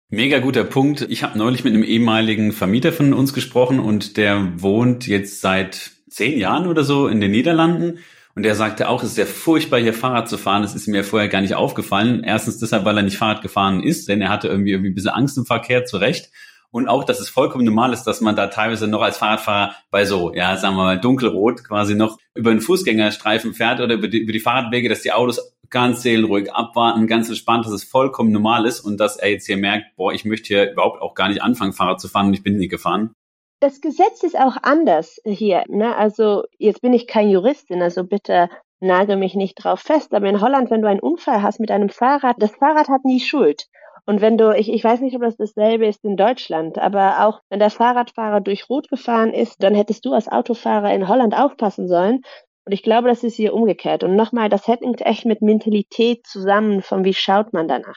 Mega 0.08 0.40
guter 0.40 0.64
Punkt. 0.64 1.06
Ich 1.08 1.22
habe 1.22 1.38
neulich 1.38 1.62
mit 1.62 1.72
einem 1.72 1.84
ehemaligen 1.84 2.50
Vermieter 2.50 2.92
von 2.92 3.14
uns 3.14 3.32
gesprochen 3.32 3.78
und 3.78 4.16
der 4.16 4.60
wohnt 4.60 5.06
jetzt 5.06 5.40
seit 5.40 5.92
zehn 6.08 6.36
Jahren 6.36 6.66
oder 6.66 6.82
so 6.82 7.06
in 7.06 7.20
den 7.20 7.30
Niederlanden 7.30 8.00
und 8.34 8.46
er 8.46 8.54
sagte 8.54 8.88
auch, 8.88 9.02
es 9.02 9.10
ist 9.10 9.14
sehr 9.16 9.26
furchtbar, 9.26 9.80
hier 9.80 9.92
Fahrrad 9.92 10.28
zu 10.28 10.38
fahren. 10.38 10.62
Das 10.62 10.74
ist 10.74 10.86
mir 10.86 11.04
vorher 11.04 11.28
gar 11.28 11.40
nicht 11.40 11.54
aufgefallen. 11.54 12.22
Erstens 12.24 12.58
deshalb, 12.58 12.84
weil 12.84 12.96
er 12.96 13.02
nicht 13.02 13.18
Fahrrad 13.18 13.42
gefahren 13.42 13.82
ist, 13.82 14.08
denn 14.08 14.20
er 14.20 14.28
hatte 14.28 14.48
irgendwie, 14.48 14.70
irgendwie 14.70 14.90
ein 14.90 14.94
bisschen 14.94 15.10
Angst 15.10 15.36
im 15.36 15.46
Verkehr, 15.46 15.84
zu 15.84 15.96
Recht. 15.96 16.30
und 16.70 16.88
auch, 16.88 17.04
dass 17.04 17.20
es 17.20 17.28
vollkommen 17.28 17.64
normal 17.64 17.92
ist, 17.92 18.04
dass 18.04 18.20
man 18.20 18.36
da 18.36 18.46
teilweise 18.46 18.86
noch 18.86 19.02
als 19.02 19.18
Fahrradfahrer 19.18 19.74
bei 19.90 20.04
so, 20.04 20.32
ja, 20.34 20.56
sagen 20.56 20.76
wir 20.76 20.84
mal, 20.84 21.00
dunkelrot 21.00 21.64
quasi 21.64 21.94
noch 21.94 22.18
über 22.34 22.50
den 22.50 22.60
Fußgängerstreifen 22.60 23.54
fährt 23.54 23.80
oder 23.80 23.94
über 23.94 24.08
die, 24.08 24.18
über 24.18 24.32
die 24.32 24.40
Fahrradwege, 24.40 24.88
dass 24.88 25.02
die 25.02 25.12
Autos 25.12 25.40
ganz 25.68 26.02
seelenruhig 26.02 26.52
abwarten, 26.52 27.06
ganz 27.06 27.28
entspannt, 27.28 27.64
dass 27.64 27.72
es 27.72 27.84
vollkommen 27.84 28.32
normal 28.32 28.66
ist 28.66 28.80
und 28.80 28.98
dass 28.98 29.16
er 29.16 29.30
jetzt 29.30 29.46
hier 29.46 29.56
merkt, 29.56 29.96
boah, 29.96 30.12
ich 30.12 30.24
möchte 30.24 30.48
hier 30.48 30.72
überhaupt 30.72 31.00
auch 31.00 31.14
gar 31.14 31.28
nicht 31.28 31.42
anfangen, 31.42 31.72
Fahrrad 31.72 32.00
zu 32.00 32.08
fahren 32.08 32.28
und 32.28 32.34
ich 32.34 32.42
bin 32.42 32.56
nie 32.56 32.68
gefahren. 32.68 33.14
Das 33.60 33.82
Gesetz 33.82 34.22
ist 34.22 34.38
auch 34.38 34.56
anders 34.62 35.20
hier. 35.24 35.64
Ne? 35.68 35.94
Also 35.94 36.44
jetzt 36.58 36.80
bin 36.80 36.94
ich 36.94 37.06
kein 37.06 37.28
Juristin, 37.28 37.82
also 37.82 38.04
bitte 38.04 38.48
nagel 38.80 39.16
mich 39.16 39.34
nicht 39.34 39.56
drauf 39.56 39.80
fest. 39.80 40.14
Aber 40.14 40.26
in 40.28 40.40
Holland, 40.40 40.70
wenn 40.70 40.80
du 40.80 40.88
einen 40.88 41.00
Unfall 41.00 41.42
hast 41.42 41.60
mit 41.60 41.70
einem 41.70 41.90
Fahrrad, 41.90 42.36
das 42.38 42.56
Fahrrad 42.56 42.88
hat 42.88 43.04
nie 43.04 43.20
Schuld. 43.20 43.66
Und 44.06 44.22
wenn 44.22 44.38
du, 44.38 44.56
ich, 44.56 44.72
ich 44.72 44.82
weiß 44.82 45.00
nicht, 45.00 45.14
ob 45.14 45.22
das 45.22 45.36
dasselbe 45.36 45.86
ist 45.86 46.02
in 46.04 46.16
Deutschland, 46.16 46.78
aber 46.78 47.26
auch 47.26 47.40
wenn 47.50 47.58
der 47.58 47.70
Fahrradfahrer 47.70 48.40
durch 48.40 48.70
Rot 48.70 48.88
gefahren 48.88 49.34
ist, 49.34 49.62
dann 49.62 49.74
hättest 49.74 50.06
du 50.06 50.14
als 50.14 50.28
Autofahrer 50.28 50.92
in 50.94 51.06
Holland 51.06 51.38
aufpassen 51.38 51.86
sollen. 51.86 52.22
Und 52.64 52.72
ich 52.72 52.82
glaube, 52.82 53.08
das 53.08 53.22
ist 53.24 53.36
hier 53.36 53.52
umgekehrt. 53.52 54.02
Und 54.04 54.16
nochmal, 54.16 54.48
das 54.48 54.66
hängt 54.66 55.02
echt 55.02 55.26
mit 55.26 55.42
Mentalität 55.42 56.26
zusammen, 56.26 56.80
von 56.80 57.04
wie 57.04 57.14
schaut 57.14 57.52
man 57.52 57.68
danach. 57.68 57.96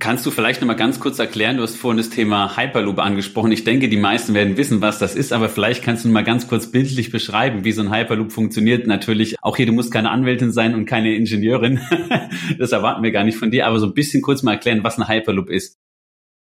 Kannst 0.00 0.24
du 0.24 0.30
vielleicht 0.30 0.62
nochmal 0.62 0.76
ganz 0.76 0.98
kurz 0.98 1.18
erklären, 1.18 1.58
du 1.58 1.62
hast 1.62 1.76
vorhin 1.76 1.98
das 1.98 2.08
Thema 2.08 2.56
Hyperloop 2.56 2.98
angesprochen. 2.98 3.52
Ich 3.52 3.64
denke, 3.64 3.90
die 3.90 3.98
meisten 3.98 4.32
werden 4.32 4.56
wissen, 4.56 4.80
was 4.80 4.98
das 4.98 5.14
ist, 5.14 5.30
aber 5.30 5.50
vielleicht 5.50 5.84
kannst 5.84 6.06
du 6.06 6.08
mal 6.08 6.24
ganz 6.24 6.48
kurz 6.48 6.72
bildlich 6.72 7.12
beschreiben, 7.12 7.64
wie 7.64 7.72
so 7.72 7.82
ein 7.82 7.94
Hyperloop 7.94 8.32
funktioniert. 8.32 8.86
Natürlich, 8.86 9.36
auch 9.42 9.58
hier, 9.58 9.66
du 9.66 9.72
musst 9.72 9.92
keine 9.92 10.10
Anwältin 10.10 10.52
sein 10.52 10.74
und 10.74 10.86
keine 10.86 11.14
Ingenieurin. 11.14 11.80
das 12.58 12.72
erwarten 12.72 13.02
wir 13.02 13.10
gar 13.10 13.24
nicht 13.24 13.36
von 13.36 13.50
dir, 13.50 13.66
aber 13.66 13.78
so 13.78 13.84
ein 13.86 13.92
bisschen 13.92 14.22
kurz 14.22 14.42
mal 14.42 14.52
erklären, 14.52 14.82
was 14.82 14.98
ein 14.98 15.06
Hyperloop 15.06 15.50
ist. 15.50 15.78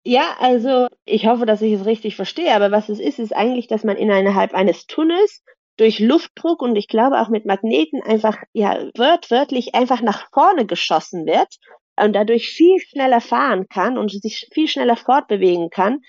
Ja, 0.03 0.35
also 0.39 0.87
ich 1.05 1.25
hoffe, 1.25 1.45
dass 1.45 1.61
ich 1.61 1.71
es 1.71 1.85
richtig 1.85 2.17
verstehe, 2.17 2.53
aber 2.53 2.71
was 2.71 2.89
es 2.89 2.99
ist, 2.99 3.17
ist 3.17 3.33
eigentlich, 3.33 3.67
dass 3.67 3.85
man 3.85 3.95
innerhalb 3.95 4.53
eines 4.55 4.87
Tunnels 4.87 5.41
durch 5.77 5.99
Luftdruck 5.99 6.61
und 6.61 6.75
ich 6.75 6.89
glaube 6.89 7.21
auch 7.21 7.29
mit 7.29 7.45
Magneten 7.45 8.01
einfach, 8.01 8.39
ja, 8.51 8.77
wörtlich 8.97 9.73
einfach 9.73 10.01
nach 10.01 10.27
vorne 10.33 10.65
geschossen 10.65 11.25
wird 11.25 11.47
und 11.97 12.13
dadurch 12.13 12.49
viel 12.49 12.79
schneller 12.79 13.21
fahren 13.21 13.67
kann 13.67 13.97
und 13.97 14.11
sich 14.11 14.47
viel 14.53 14.67
schneller 14.67 14.95
fortbewegen 14.95 15.69
kann. 15.69 16.01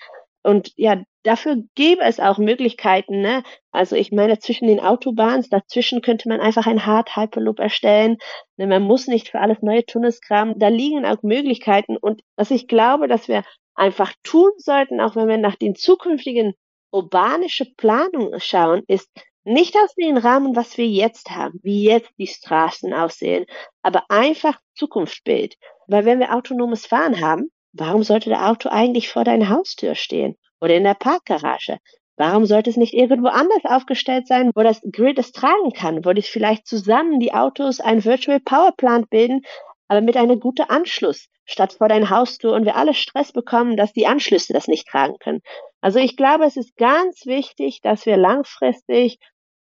Und 0.43 0.71
ja, 0.77 1.03
dafür 1.23 1.57
gäbe 1.75 2.01
es 2.03 2.19
auch 2.19 2.37
Möglichkeiten, 2.37 3.21
ne? 3.21 3.43
Also 3.71 3.95
ich 3.95 4.11
meine, 4.11 4.39
zwischen 4.39 4.67
den 4.67 4.79
Autobahns, 4.79 5.49
dazwischen 5.49 6.01
könnte 6.01 6.29
man 6.29 6.39
einfach 6.39 6.65
ein 6.65 6.85
Hard 6.85 7.15
Hyperloop 7.15 7.59
erstellen. 7.59 8.17
Ne? 8.57 8.67
Man 8.67 8.83
muss 8.83 9.07
nicht 9.07 9.29
für 9.29 9.39
alles 9.39 9.61
neue 9.61 9.85
Tunnels 9.85 10.21
graben. 10.21 10.57
Da 10.57 10.69
liegen 10.69 11.05
auch 11.05 11.21
Möglichkeiten. 11.21 11.97
Und 11.97 12.21
was 12.35 12.51
ich 12.51 12.67
glaube, 12.67 13.07
dass 13.07 13.27
wir 13.27 13.43
einfach 13.75 14.13
tun 14.23 14.51
sollten, 14.57 15.01
auch 15.01 15.15
wenn 15.15 15.27
wir 15.27 15.37
nach 15.37 15.55
den 15.55 15.75
zukünftigen 15.75 16.53
urbanische 16.91 17.65
Planung 17.77 18.33
schauen, 18.39 18.83
ist, 18.87 19.09
nicht 19.49 19.75
aus 19.75 19.93
dem 19.95 20.17
Rahmen, 20.17 20.55
was 20.55 20.77
wir 20.77 20.87
jetzt 20.87 21.31
haben, 21.31 21.59
wie 21.63 21.83
jetzt 21.83 22.11
die 22.17 22.27
Straßen 22.27 22.93
aussehen, 22.93 23.45
aber 23.81 24.03
einfach 24.09 24.59
Zukunftsbild. 24.75 25.55
Weil 25.87 26.05
wenn 26.05 26.19
wir 26.19 26.35
autonomes 26.35 26.85
Fahren 26.85 27.19
haben, 27.19 27.49
warum 27.73 28.03
sollte 28.03 28.29
der 28.29 28.47
Auto 28.47 28.69
eigentlich 28.69 29.09
vor 29.09 29.23
deiner 29.23 29.49
Haustür 29.49 29.95
stehen 29.95 30.37
oder 30.61 30.75
in 30.75 30.83
der 30.83 30.93
Parkgarage? 30.93 31.79
Warum 32.15 32.45
sollte 32.45 32.69
es 32.69 32.77
nicht 32.77 32.93
irgendwo 32.93 33.29
anders 33.29 33.63
aufgestellt 33.63 34.27
sein, 34.27 34.51
wo 34.53 34.61
das 34.61 34.81
Grid 34.91 35.17
es 35.17 35.31
tragen 35.31 35.71
kann, 35.73 36.05
wo 36.05 36.13
dich 36.13 36.29
vielleicht 36.29 36.67
zusammen 36.67 37.19
die 37.19 37.33
Autos 37.33 37.79
ein 37.79 38.03
Virtual 38.03 38.39
Power 38.39 38.73
Plant 38.75 39.09
bilden, 39.09 39.41
aber 39.87 40.01
mit 40.01 40.17
einem 40.17 40.39
guten 40.39 40.69
Anschluss, 40.69 41.27
statt 41.45 41.73
vor 41.73 41.87
deiner 41.87 42.09
Haustür 42.09 42.53
und 42.53 42.65
wir 42.65 42.75
alle 42.75 42.93
Stress 42.93 43.31
bekommen, 43.31 43.77
dass 43.77 43.93
die 43.93 44.05
Anschlüsse 44.05 44.53
das 44.53 44.67
nicht 44.67 44.87
tragen 44.87 45.17
können. 45.19 45.41
Also 45.81 45.97
ich 45.99 46.15
glaube, 46.17 46.45
es 46.45 46.57
ist 46.57 46.75
ganz 46.75 47.25
wichtig, 47.25 47.81
dass 47.81 48.05
wir 48.05 48.17
langfristig 48.17 49.17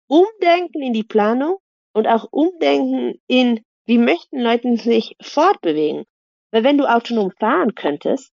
umdenken 0.07 0.81
in 0.81 0.93
die 0.93 1.03
Planung 1.03 1.57
und 1.93 2.07
auch 2.07 2.27
umdenken 2.31 3.19
in, 3.27 3.61
wie 3.85 3.97
möchten 3.97 4.39
Leute 4.39 4.77
sich 4.77 5.15
fortbewegen. 5.21 6.05
Weil 6.51 6.63
wenn 6.63 6.77
du 6.77 6.85
autonom 6.85 7.31
fahren 7.39 7.75
könntest, 7.75 8.31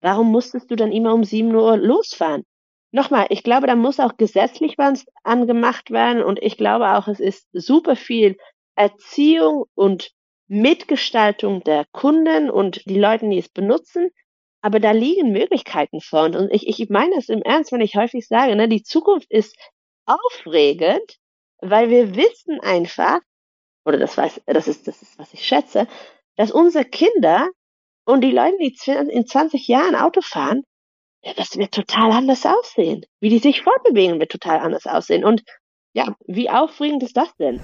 warum 0.00 0.30
musstest 0.30 0.70
du 0.70 0.76
dann 0.76 0.92
immer 0.92 1.14
um 1.14 1.24
7 1.24 1.54
Uhr 1.54 1.76
losfahren? 1.76 2.44
Nochmal, 2.90 3.26
ich 3.30 3.42
glaube, 3.42 3.66
da 3.66 3.76
muss 3.76 4.00
auch 4.00 4.16
gesetzlich 4.16 4.78
was 4.78 5.04
angemacht 5.22 5.90
werden 5.90 6.22
und 6.22 6.42
ich 6.42 6.56
glaube 6.56 6.96
auch, 6.96 7.06
es 7.08 7.20
ist 7.20 7.46
super 7.52 7.96
viel 7.96 8.38
Erziehung 8.76 9.66
und 9.74 10.10
Mitgestaltung 10.46 11.62
der 11.64 11.84
Kunden 11.92 12.48
und 12.48 12.86
die 12.86 12.98
Leute, 12.98 13.28
die 13.28 13.38
es 13.38 13.50
benutzen. 13.50 14.10
Aber 14.62 14.80
da 14.80 14.92
liegen 14.92 15.32
Möglichkeiten 15.32 16.00
vor. 16.00 16.24
Und 16.24 16.50
ich, 16.50 16.66
ich 16.66 16.88
meine 16.88 17.16
es 17.16 17.28
im 17.28 17.42
Ernst, 17.42 17.70
wenn 17.70 17.80
ich 17.80 17.94
häufig 17.94 18.26
sage, 18.26 18.56
ne, 18.56 18.68
die 18.68 18.82
Zukunft 18.82 19.30
ist 19.30 19.56
aufregend, 20.08 21.18
weil 21.60 21.90
wir 21.90 22.16
wissen 22.16 22.60
einfach, 22.60 23.20
oder 23.84 23.98
das 23.98 24.16
weiß, 24.16 24.40
das 24.46 24.68
ist, 24.68 24.86
das 24.88 25.02
ist, 25.02 25.18
was 25.18 25.32
ich 25.34 25.46
schätze, 25.46 25.86
dass 26.36 26.50
unsere 26.50 26.84
Kinder 26.84 27.48
und 28.04 28.22
die 28.22 28.30
Leute, 28.30 28.56
die 28.58 28.74
in 29.12 29.26
20 29.26 29.68
Jahren 29.68 29.94
Auto 29.94 30.20
fahren, 30.22 30.62
das 31.36 31.56
wird 31.56 31.72
total 31.72 32.12
anders 32.12 32.46
aussehen. 32.46 33.04
Wie 33.20 33.28
die 33.28 33.38
sich 33.38 33.62
fortbewegen, 33.62 34.20
wird 34.20 34.30
total 34.30 34.60
anders 34.60 34.86
aussehen. 34.86 35.24
Und 35.24 35.42
ja, 35.92 36.14
wie 36.26 36.48
aufregend 36.48 37.02
ist 37.02 37.16
das 37.16 37.34
denn? 37.36 37.60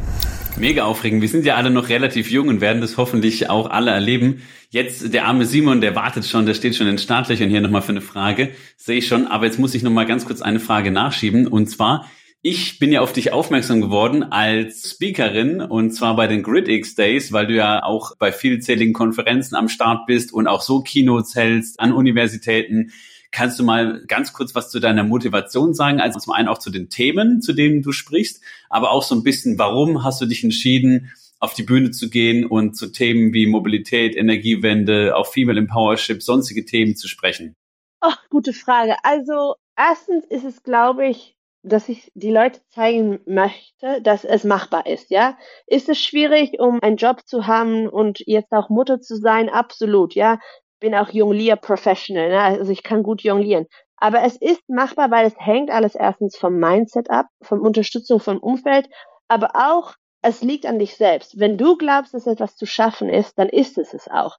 Mega 0.57 0.85
aufregend. 0.85 1.21
Wir 1.21 1.29
sind 1.29 1.45
ja 1.45 1.57
alle 1.57 1.71
noch 1.71 1.89
relativ 1.89 2.31
jung 2.31 2.49
und 2.49 2.61
werden 2.61 2.81
das 2.81 2.97
hoffentlich 2.97 3.51
auch 3.51 3.69
alle 3.71 3.91
erleben. 3.91 4.43
Jetzt 4.71 5.13
der 5.13 5.27
arme 5.27 5.47
Simon, 5.47 5.81
der 5.81 5.97
wartet 5.97 6.25
schon, 6.27 6.47
der 6.47 6.55
steht 6.55 6.77
schon 6.77 6.87
in 6.87 6.99
Startlöchern 6.99 7.51
hier 7.51 7.61
nochmal 7.61 7.83
für 7.83 7.91
eine 7.91 8.01
Frage. 8.01 8.55
Sehe 8.77 8.99
ich 8.99 9.09
schon. 9.09 9.27
Aber 9.27 9.47
jetzt 9.47 9.59
muss 9.59 9.75
ich 9.75 9.83
nochmal 9.83 10.07
ganz 10.07 10.27
kurz 10.27 10.43
eine 10.43 10.61
Frage 10.61 10.91
nachschieben. 10.91 11.49
Und 11.49 11.67
zwar, 11.69 12.09
ich 12.47 12.79
bin 12.79 12.93
ja 12.93 13.01
auf 13.01 13.15
dich 13.15 13.33
aufmerksam 13.33 13.81
geworden 13.81 14.23
als 14.23 14.91
Speakerin 14.91 15.63
und 15.63 15.93
zwar 15.93 16.15
bei 16.15 16.27
den 16.27 16.43
GridX 16.43 16.95
Days, 16.95 17.33
weil 17.33 17.47
du 17.47 17.55
ja 17.55 17.83
auch 17.83 18.19
bei 18.19 18.33
vielzähligen 18.33 18.93
Konferenzen 18.93 19.57
am 19.57 19.71
Start 19.71 20.05
bist 20.07 20.31
und 20.31 20.47
auch 20.47 20.61
so 20.61 20.83
Keynotes 20.83 21.35
hältst 21.35 21.81
an 21.81 21.95
Universitäten. 21.95 22.93
Kannst 23.31 23.59
du 23.59 23.65
mal 23.65 24.05
ganz 24.09 24.35
kurz 24.35 24.55
was 24.55 24.71
zu 24.71 24.79
deiner 24.79 25.05
Motivation 25.05 25.73
sagen? 25.73 26.01
Also 26.01 26.19
zum 26.19 26.35
einen 26.35 26.49
auch 26.49 26.59
zu 26.59 26.69
den 26.69 26.91
Themen, 26.91 27.41
zu 27.41 27.55
denen 27.55 27.81
du 27.81 27.93
sprichst, 27.93 28.43
aber 28.69 28.91
auch 28.91 29.05
so 29.05 29.15
ein 29.15 29.23
bisschen, 29.23 29.59
warum 29.59 30.05
hast 30.05 30.21
du 30.21 30.27
dich 30.27 30.45
entschieden, 30.45 31.13
auf 31.41 31.55
die 31.55 31.63
Bühne 31.63 31.93
zu 31.93 32.11
gehen 32.11 32.45
und 32.45 32.77
zu 32.77 32.93
Themen 32.93 33.33
wie 33.33 33.47
Mobilität, 33.47 34.15
Energiewende, 34.15 35.17
auch 35.17 35.33
Female 35.33 35.61
Empowership, 35.61 36.23
sonstige 36.23 36.67
Themen 36.67 36.95
zu 36.95 37.09
sprechen? 37.09 37.55
Ach, 38.01 38.19
gute 38.29 38.53
Frage. 38.53 38.97
Also 39.03 39.55
erstens 39.79 40.27
ist 40.27 40.45
es, 40.45 40.63
glaube 40.63 41.09
ich, 41.09 41.35
dass 41.65 41.89
ich 41.89 42.11
die 42.15 42.31
Leute 42.31 42.61
zeigen 42.69 43.21
möchte, 43.27 44.01
dass 44.03 44.25
es 44.25 44.45
machbar 44.45 44.87
ist, 44.87 45.11
ja. 45.11 45.37
Ist 45.67 45.89
es 45.89 45.99
schwierig, 45.99 46.61
um 46.61 46.81
einen 46.83 46.97
Job 46.97 47.23
zu 47.27 47.47
haben 47.47 47.89
und 47.89 48.21
jetzt 48.27 48.53
auch 48.53 48.69
Mutter 48.69 49.01
zu 49.01 49.17
sein? 49.17 49.49
Absolut, 49.49 50.15
ja. 50.15 50.39
Bin 50.81 50.95
auch 50.95 51.09
Jonglier-Professional, 51.11 52.29
ne? 52.29 52.41
also 52.41 52.71
ich 52.71 52.83
kann 52.83 53.03
gut 53.03 53.23
jonglieren. 53.23 53.67
Aber 53.97 54.23
es 54.23 54.37
ist 54.37 54.69
machbar, 54.69 55.11
weil 55.11 55.27
es 55.27 55.35
hängt 55.39 55.71
alles 55.71 55.95
erstens 55.95 56.37
vom 56.37 56.59
Mindset 56.59 57.11
ab, 57.11 57.27
vom 57.43 57.61
Unterstützung 57.61 58.21
vom 58.21 58.39
Umfeld, 58.39 58.89
aber 59.29 59.53
auch 59.55 59.95
es 60.21 60.43
liegt 60.43 60.67
an 60.67 60.79
dich 60.79 60.97
selbst. 60.97 61.39
Wenn 61.39 61.57
du 61.59 61.77
glaubst, 61.77 62.15
dass 62.15 62.27
etwas 62.27 62.57
zu 62.57 62.67
schaffen 62.67 63.09
ist, 63.09 63.39
dann 63.39 63.49
ist 63.49 63.79
es 63.79 63.95
es 63.95 64.09
auch. 64.09 64.37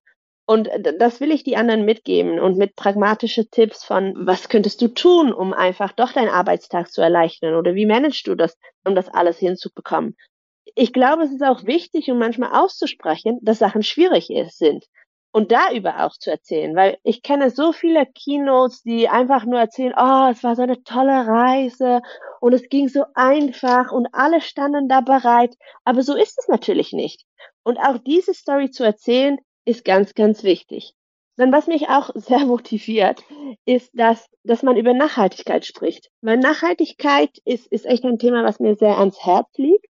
Und 0.47 0.69
das 0.99 1.19
will 1.21 1.31
ich 1.31 1.43
die 1.43 1.58
anderen 1.58 1.86
mitgeben 1.86 2.39
und 2.39 2.58
mit 2.58 2.75
pragmatische 2.75 3.49
Tipps 3.49 3.84
von, 3.84 4.13
was 4.27 4.47
könntest 4.47 4.79
du 4.81 4.89
tun, 4.89 5.34
um 5.34 5.53
einfach 5.53 5.91
doch 5.91 6.12
deinen 6.12 6.29
Arbeitstag 6.29 6.91
zu 6.91 7.01
erleichtern 7.01 7.55
oder 7.55 7.73
wie 7.73 7.88
managst 7.88 8.27
du 8.27 8.36
das, 8.36 8.55
um 8.86 8.93
das 8.93 9.10
alles 9.10 9.39
hinzubekommen. 9.39 10.15
Ich 10.75 10.93
glaube, 10.93 11.23
es 11.23 11.31
ist 11.31 11.43
auch 11.43 11.65
wichtig, 11.65 12.12
um 12.12 12.19
manchmal 12.19 12.51
auszusprechen, 12.51 13.39
dass 13.41 13.58
Sachen 13.58 13.81
schwierig 13.81 14.29
sind 14.51 14.86
und 15.31 15.51
darüber 15.51 16.05
auch 16.05 16.13
zu 16.13 16.29
erzählen, 16.29 16.75
weil 16.75 16.97
ich 17.03 17.23
kenne 17.23 17.49
so 17.49 17.73
viele 17.73 18.05
Keynotes, 18.05 18.84
die 18.84 19.10
einfach 19.10 19.45
nur 19.45 19.60
erzählen, 19.60 19.93
oh, 19.97 20.27
es 20.31 20.43
war 20.43 20.55
so 20.55 20.62
eine 20.62 20.84
tolle 20.84 21.27
Reise 21.27 22.01
und 22.39 22.53
es 22.53 22.69
ging 22.69 22.88
so 22.88 23.03
einfach 23.15 23.91
und 23.91 24.08
alle 24.13 24.41
standen 24.41 24.88
da 24.88 25.01
bereit, 25.01 25.55
aber 25.84 26.03
so 26.03 26.15
ist 26.15 26.38
es 26.38 26.47
natürlich 26.47 26.93
nicht. 26.93 27.25
Und 27.63 27.79
auch 27.79 27.97
diese 27.97 28.34
Story 28.34 28.69
zu 28.69 28.84
erzählen, 28.84 29.39
ist 29.65 29.86
ganz, 29.86 30.13
ganz 30.13 30.43
wichtig. 30.43 30.93
Dann 31.38 31.51
was 31.51 31.67
mich 31.67 31.89
auch 31.89 32.12
sehr 32.15 32.45
motiviert, 32.45 33.23
ist, 33.65 33.91
dass, 33.93 34.30
dass 34.43 34.63
man 34.63 34.78
über 34.78 34.93
Nachhaltigkeit 34.93 35.65
spricht. 35.65 36.10
Weil 36.21 36.38
Nachhaltigkeit 36.38 37.38
ist, 37.45 37.67
ist 37.67 37.86
echt 37.86 38.06
ein 38.06 38.19
Thema, 38.19 38.43
was 38.43 38.60
mir 38.60 38.75
sehr 38.75 38.97
ans 38.97 39.25
Herz 39.25 39.49
liegt. 39.58 39.88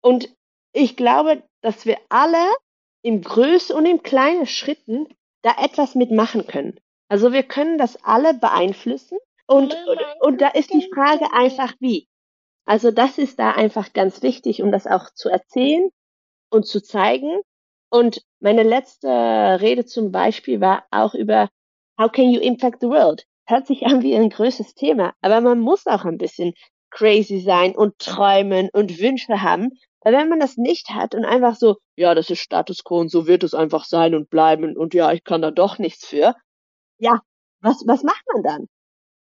Und 0.00 0.34
ich 0.72 0.96
glaube, 0.96 1.42
dass 1.60 1.86
wir 1.86 1.98
alle 2.08 2.44
im 3.02 3.20
Größten 3.20 3.76
und 3.76 3.86
im 3.86 4.02
kleinen 4.02 4.46
Schritten 4.46 5.08
da 5.42 5.56
etwas 5.62 5.94
mitmachen 5.94 6.46
können. 6.46 6.78
Also 7.08 7.32
wir 7.32 7.42
können 7.42 7.78
das 7.78 8.02
alle 8.04 8.34
beeinflussen. 8.34 9.18
Und, 9.46 9.76
und, 9.86 10.00
und 10.20 10.40
da 10.40 10.48
ist 10.48 10.72
die 10.72 10.88
Frage 10.94 11.26
einfach 11.32 11.74
wie. 11.78 12.08
Also 12.64 12.90
das 12.90 13.18
ist 13.18 13.38
da 13.38 13.50
einfach 13.50 13.92
ganz 13.92 14.22
wichtig, 14.22 14.62
um 14.62 14.70
das 14.70 14.86
auch 14.86 15.10
zu 15.12 15.28
erzählen 15.28 15.90
und 16.48 16.66
zu 16.66 16.80
zeigen. 16.82 17.42
Und 17.92 18.22
meine 18.40 18.62
letzte 18.62 19.08
Rede 19.08 19.84
zum 19.84 20.12
Beispiel 20.12 20.62
war 20.62 20.84
auch 20.90 21.14
über 21.14 21.50
How 22.00 22.10
can 22.10 22.30
you 22.30 22.40
impact 22.40 22.80
the 22.80 22.88
world? 22.88 23.26
hört 23.46 23.66
sich 23.66 23.84
an 23.84 24.02
wie 24.02 24.16
ein 24.16 24.30
größtes 24.30 24.74
Thema, 24.74 25.12
aber 25.20 25.42
man 25.42 25.60
muss 25.60 25.86
auch 25.86 26.06
ein 26.06 26.16
bisschen 26.16 26.54
crazy 26.90 27.40
sein 27.40 27.74
und 27.76 27.98
träumen 27.98 28.70
und 28.72 28.98
Wünsche 28.98 29.42
haben. 29.42 29.70
Weil 30.00 30.14
wenn 30.14 30.30
man 30.30 30.40
das 30.40 30.56
nicht 30.56 30.90
hat 30.90 31.14
und 31.14 31.26
einfach 31.26 31.54
so, 31.54 31.76
ja, 31.96 32.14
das 32.14 32.30
ist 32.30 32.40
Status 32.40 32.82
quo 32.82 32.98
und 32.98 33.10
so 33.10 33.26
wird 33.26 33.44
es 33.44 33.52
einfach 33.52 33.84
sein 33.84 34.14
und 34.14 34.30
bleiben 34.30 34.76
und 34.76 34.94
ja, 34.94 35.12
ich 35.12 35.22
kann 35.22 35.42
da 35.42 35.50
doch 35.50 35.78
nichts 35.78 36.06
für. 36.06 36.34
Ja, 36.98 37.20
was, 37.60 37.84
was 37.86 38.02
macht 38.02 38.24
man 38.32 38.42
dann? 38.42 38.66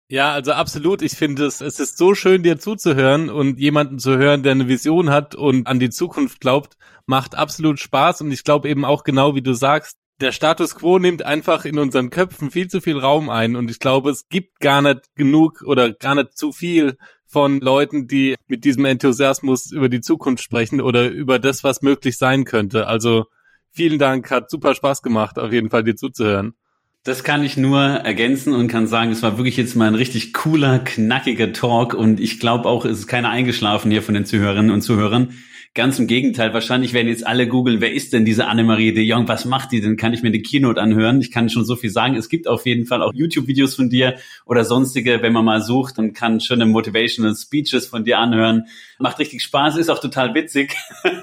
Ja, 0.10 0.32
also 0.32 0.54
absolut. 0.54 1.02
Ich 1.02 1.14
finde 1.14 1.46
es, 1.46 1.60
es 1.60 1.80
ist 1.80 1.98
so 1.98 2.16
schön, 2.16 2.42
dir 2.42 2.58
zuzuhören 2.58 3.30
und 3.30 3.60
jemanden 3.60 4.00
zu 4.00 4.18
hören, 4.18 4.42
der 4.42 4.54
eine 4.54 4.70
Vision 4.70 5.10
hat 5.10 5.36
und 5.36 5.68
an 5.68 5.80
die 5.80 5.90
Zukunft 5.90 6.40
glaubt, 6.40 6.78
macht 7.06 7.36
absolut 7.36 7.80
Spaß. 7.80 8.22
Und 8.22 8.32
ich 8.32 8.46
glaube 8.46 8.70
eben 8.70 8.86
auch 8.86 9.04
genau, 9.04 9.36
wie 9.36 9.42
du 9.42 9.54
sagst, 9.54 9.98
der 10.22 10.32
Status 10.32 10.76
quo 10.76 10.98
nimmt 10.98 11.24
einfach 11.24 11.66
in 11.66 11.78
unseren 11.78 12.10
Köpfen 12.10 12.52
viel 12.52 12.70
zu 12.70 12.80
viel 12.80 12.98
Raum 12.98 13.30
ein. 13.30 13.58
Und 13.58 13.70
ich 13.70 13.80
glaube, 13.80 14.10
es 14.10 14.30
gibt 14.30 14.62
gar 14.62 14.82
nicht 14.82 15.14
genug 15.16 15.62
oder 15.66 15.92
gar 15.92 16.16
nicht 16.16 16.38
zu 16.38 16.54
viel 16.54 16.98
von 17.26 17.60
Leuten, 17.60 18.08
die 18.08 18.36
mit 18.48 18.64
diesem 18.64 18.86
Enthusiasmus 18.86 19.72
über 19.72 19.90
die 19.90 20.02
Zukunft 20.02 20.42
sprechen 20.42 20.80
oder 20.80 21.10
über 21.10 21.38
das, 21.38 21.66
was 21.66 21.82
möglich 21.82 22.18
sein 22.18 22.46
könnte. 22.46 22.88
Also 22.88 23.26
vielen 23.72 24.00
Dank, 24.00 24.32
hat 24.32 24.50
super 24.50 24.74
Spaß 24.74 25.02
gemacht, 25.02 25.38
auf 25.38 25.52
jeden 25.52 25.70
Fall 25.70 25.84
dir 25.84 25.96
zuzuhören. 25.96 26.54
Das 27.04 27.24
kann 27.24 27.44
ich 27.44 27.56
nur 27.56 27.80
ergänzen 27.80 28.54
und 28.54 28.68
kann 28.68 28.88
sagen, 28.88 29.12
es 29.12 29.24
war 29.24 29.38
wirklich 29.38 29.56
jetzt 29.56 29.76
mal 29.76 29.88
ein 29.88 29.96
richtig 29.96 30.34
cooler, 30.34 30.80
knackiger 30.80 31.54
Talk 31.54 31.94
und 31.94 32.20
ich 32.20 32.40
glaube 32.40 32.68
auch, 32.68 32.84
es 32.84 33.00
ist 33.00 33.08
keiner 33.08 33.30
eingeschlafen 33.30 33.92
hier 33.92 34.04
von 34.04 34.14
den 34.14 34.26
Zuhörerinnen 34.26 34.72
und 34.72 34.82
Zuhörern. 34.82 35.34
Ganz 35.78 36.00
im 36.00 36.08
Gegenteil, 36.08 36.56
wahrscheinlich 36.56 36.94
werden 36.94 37.08
jetzt 37.08 37.28
alle 37.28 37.48
googeln, 37.48 37.82
wer 37.82 37.94
ist 37.94 38.12
denn 38.12 38.26
diese 38.26 38.48
Annemarie 38.48 38.96
de 38.96 39.04
Jong, 39.04 39.28
was 39.28 39.46
macht 39.46 39.72
die 39.72 39.80
denn? 39.80 39.96
Kann 39.96 40.12
ich 40.12 40.24
mir 40.24 40.30
eine 40.30 40.42
Keynote 40.42 40.82
anhören? 40.82 41.22
Ich 41.22 41.30
kann 41.30 41.52
schon 41.52 41.66
so 41.66 41.76
viel 41.76 41.92
sagen. 41.92 42.16
Es 42.16 42.30
gibt 42.30 42.48
auf 42.48 42.66
jeden 42.66 42.88
Fall 42.88 43.04
auch 43.04 43.14
YouTube-Videos 43.14 43.76
von 43.76 43.88
dir 43.88 44.16
oder 44.48 44.66
sonstige, 44.66 45.22
wenn 45.22 45.34
man 45.34 45.46
mal 45.46 45.62
sucht 45.62 46.00
und 46.00 46.14
kann 46.14 46.40
schöne 46.40 46.66
Motivational 46.66 47.36
Speeches 47.36 47.86
von 47.86 48.04
dir 48.04 48.18
anhören. 48.18 48.66
Macht 48.98 49.20
richtig 49.20 49.44
Spaß, 49.44 49.78
ist 49.78 49.92
auch 49.92 50.00
total 50.00 50.34
witzig. 50.34 50.76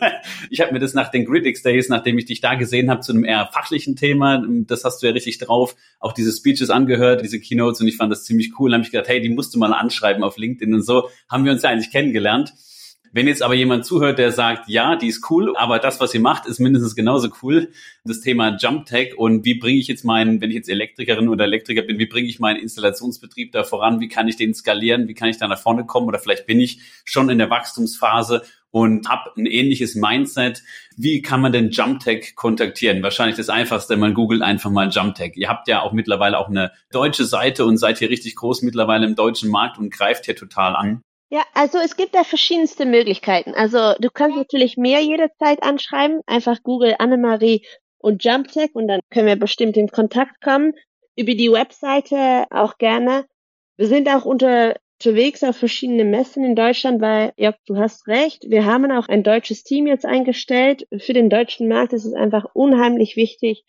ich 0.51 0.61
habe 0.61 0.73
mir 0.73 0.79
das 0.79 0.95
nach 0.95 1.11
den 1.11 1.27
Critics 1.27 1.64
Days, 1.64 1.88
nachdem 1.88 2.17
ich 2.19 2.27
dich 2.27 2.40
da 2.40 2.55
gesehen 2.55 2.90
habe, 2.90 3.01
zu 3.01 3.11
einem 3.11 3.25
eher 3.25 3.49
fachlichen 3.53 3.97
Thema, 3.97 4.40
das 4.69 4.85
hast 4.85 5.03
du 5.03 5.09
ja 5.09 5.12
richtig 5.12 5.38
drauf, 5.38 5.75
auch 5.99 6.12
diese 6.12 6.31
Speeches 6.31 6.71
angehört, 6.71 7.25
diese 7.25 7.40
Keynotes 7.40 7.81
und 7.81 7.88
ich 7.88 7.97
fand 7.97 8.12
das 8.12 8.23
ziemlich 8.23 8.53
cool. 8.61 8.71
Da 8.71 8.75
habe 8.75 8.85
ich 8.85 8.93
gedacht, 8.93 9.09
hey, 9.09 9.21
die 9.21 9.31
musst 9.31 9.53
du 9.53 9.59
mal 9.59 9.73
anschreiben 9.73 10.23
auf 10.23 10.38
LinkedIn 10.38 10.73
und 10.73 10.83
so 10.83 11.09
haben 11.29 11.45
wir 11.45 11.51
uns 11.51 11.62
ja 11.62 11.71
eigentlich 11.71 11.90
kennengelernt. 11.90 12.55
Wenn 13.14 13.29
jetzt 13.29 13.44
aber 13.44 13.55
jemand 13.55 13.87
zuhört, 13.87 14.18
der 14.18 14.33
sagt, 14.33 14.68
ja, 14.68 14.96
die 14.96 15.07
ist 15.07 15.31
cool, 15.31 15.57
aber 15.57 15.79
das, 15.79 16.00
was 16.00 16.11
sie 16.11 16.18
macht, 16.18 16.46
ist 16.46 16.59
mindestens 16.59 16.96
genauso 16.96 17.29
cool, 17.44 17.70
das 18.05 18.20
Thema 18.20 18.57
Jump 18.57 18.87
Tech 18.87 19.16
und 19.16 19.44
wie 19.44 19.55
bringe 19.55 19.79
ich 19.79 19.87
jetzt 19.87 20.05
meinen, 20.05 20.40
wenn 20.40 20.50
ich 20.50 20.57
jetzt 20.57 20.68
Elektrikerin 20.68 21.29
oder 21.29 21.44
Elektriker 21.44 21.83
bin, 21.83 22.00
wie 22.00 22.07
bringe 22.07 22.27
ich 22.27 22.40
meinen 22.40 22.59
Installationsbetrieb 22.59 23.53
da 23.53 23.62
voran, 23.62 24.00
wie 24.00 24.09
kann 24.09 24.27
ich 24.27 24.35
den 24.35 24.53
skalieren, 24.53 25.07
wie 25.07 25.14
kann 25.14 25.29
ich 25.29 25.38
da 25.38 25.46
nach 25.46 25.61
vorne 25.61 25.87
kommen 25.87 26.09
oder 26.09 26.18
vielleicht 26.18 26.46
bin 26.46 26.59
ich 26.59 26.81
schon 27.05 27.29
in 27.31 27.38
der 27.38 27.50
Wachstumsphase 27.50 28.42
und 28.72 29.09
habe 29.09 29.31
ein 29.37 29.46
ähnliches 29.46 29.94
Mindset. 29.94 30.64
Wie 30.96 31.22
kann 31.22 31.40
man 31.40 31.53
denn 31.53 31.70
JumpTech 31.70 32.35
kontaktieren? 32.35 33.05
Wahrscheinlich 33.05 33.37
das 33.37 33.48
Einfachste, 33.48 33.96
man 33.96 34.14
googelt 34.14 34.42
einfach 34.42 34.72
mal 34.72 34.88
JumpTech. 34.90 35.37
Ihr 35.37 35.48
habt 35.48 35.68
ja 35.68 35.83
auch 35.83 35.92
mittlerweile 35.92 36.37
auch 36.37 36.48
eine 36.48 36.72
deutsche 36.90 37.27
Seite 37.27 37.64
und 37.64 37.77
seid 37.77 37.98
hier 37.98 38.11
richtig 38.11 38.35
groß 38.35 38.62
mittlerweile 38.62 39.07
im 39.07 39.14
deutschen 39.14 39.53
Markt 39.53 39.79
und 39.79 39.92
greift 39.92 40.24
hier 40.24 40.35
total 40.35 40.74
an. 40.74 41.00
Ja, 41.35 41.42
also 41.53 41.79
es 41.79 41.97
gibt 41.97 42.14
da 42.14 42.23
verschiedenste 42.23 42.87
Möglichkeiten. 42.87 43.55
Also 43.57 43.94
du 43.99 44.09
kannst 44.09 44.37
natürlich 44.37 44.77
mehr 44.77 45.01
jederzeit 45.01 45.64
anschreiben, 45.64 46.20
einfach 46.27 46.62
Google 46.62 46.94
Annemarie 47.01 47.66
und 47.99 48.23
JumpTech 48.23 48.70
und 48.75 48.87
dann 48.87 49.01
können 49.11 49.27
wir 49.27 49.35
bestimmt 49.35 49.77
in 49.77 49.88
Kontakt 49.88 50.40
kommen. 50.40 50.75
Über 51.16 51.35
die 51.35 51.51
Webseite 51.51 52.44
auch 52.51 52.79
gerne. 52.79 53.25
Wir 53.77 53.88
sind 53.88 54.09
auch 54.09 54.25
unterwegs 54.25 55.42
auf 55.42 55.57
verschiedene 55.57 56.05
Messen 56.05 56.44
in 56.44 56.55
Deutschland, 56.55 57.01
weil, 57.03 57.33
ja, 57.37 57.53
du 57.66 57.79
hast 57.79 58.07
recht, 58.07 58.44
wir 58.49 58.64
haben 58.64 58.92
auch 58.92 59.09
ein 59.09 59.25
deutsches 59.25 59.64
Team 59.64 59.88
jetzt 59.88 60.07
eingestellt. 60.07 60.87
Für 60.97 61.14
den 61.14 61.31
deutschen 61.31 61.66
Markt 61.66 61.94
ist 61.94 62.05
es 62.05 62.14
einfach 62.14 62.44
unheimlich 62.55 63.16
wichtig, 63.16 63.64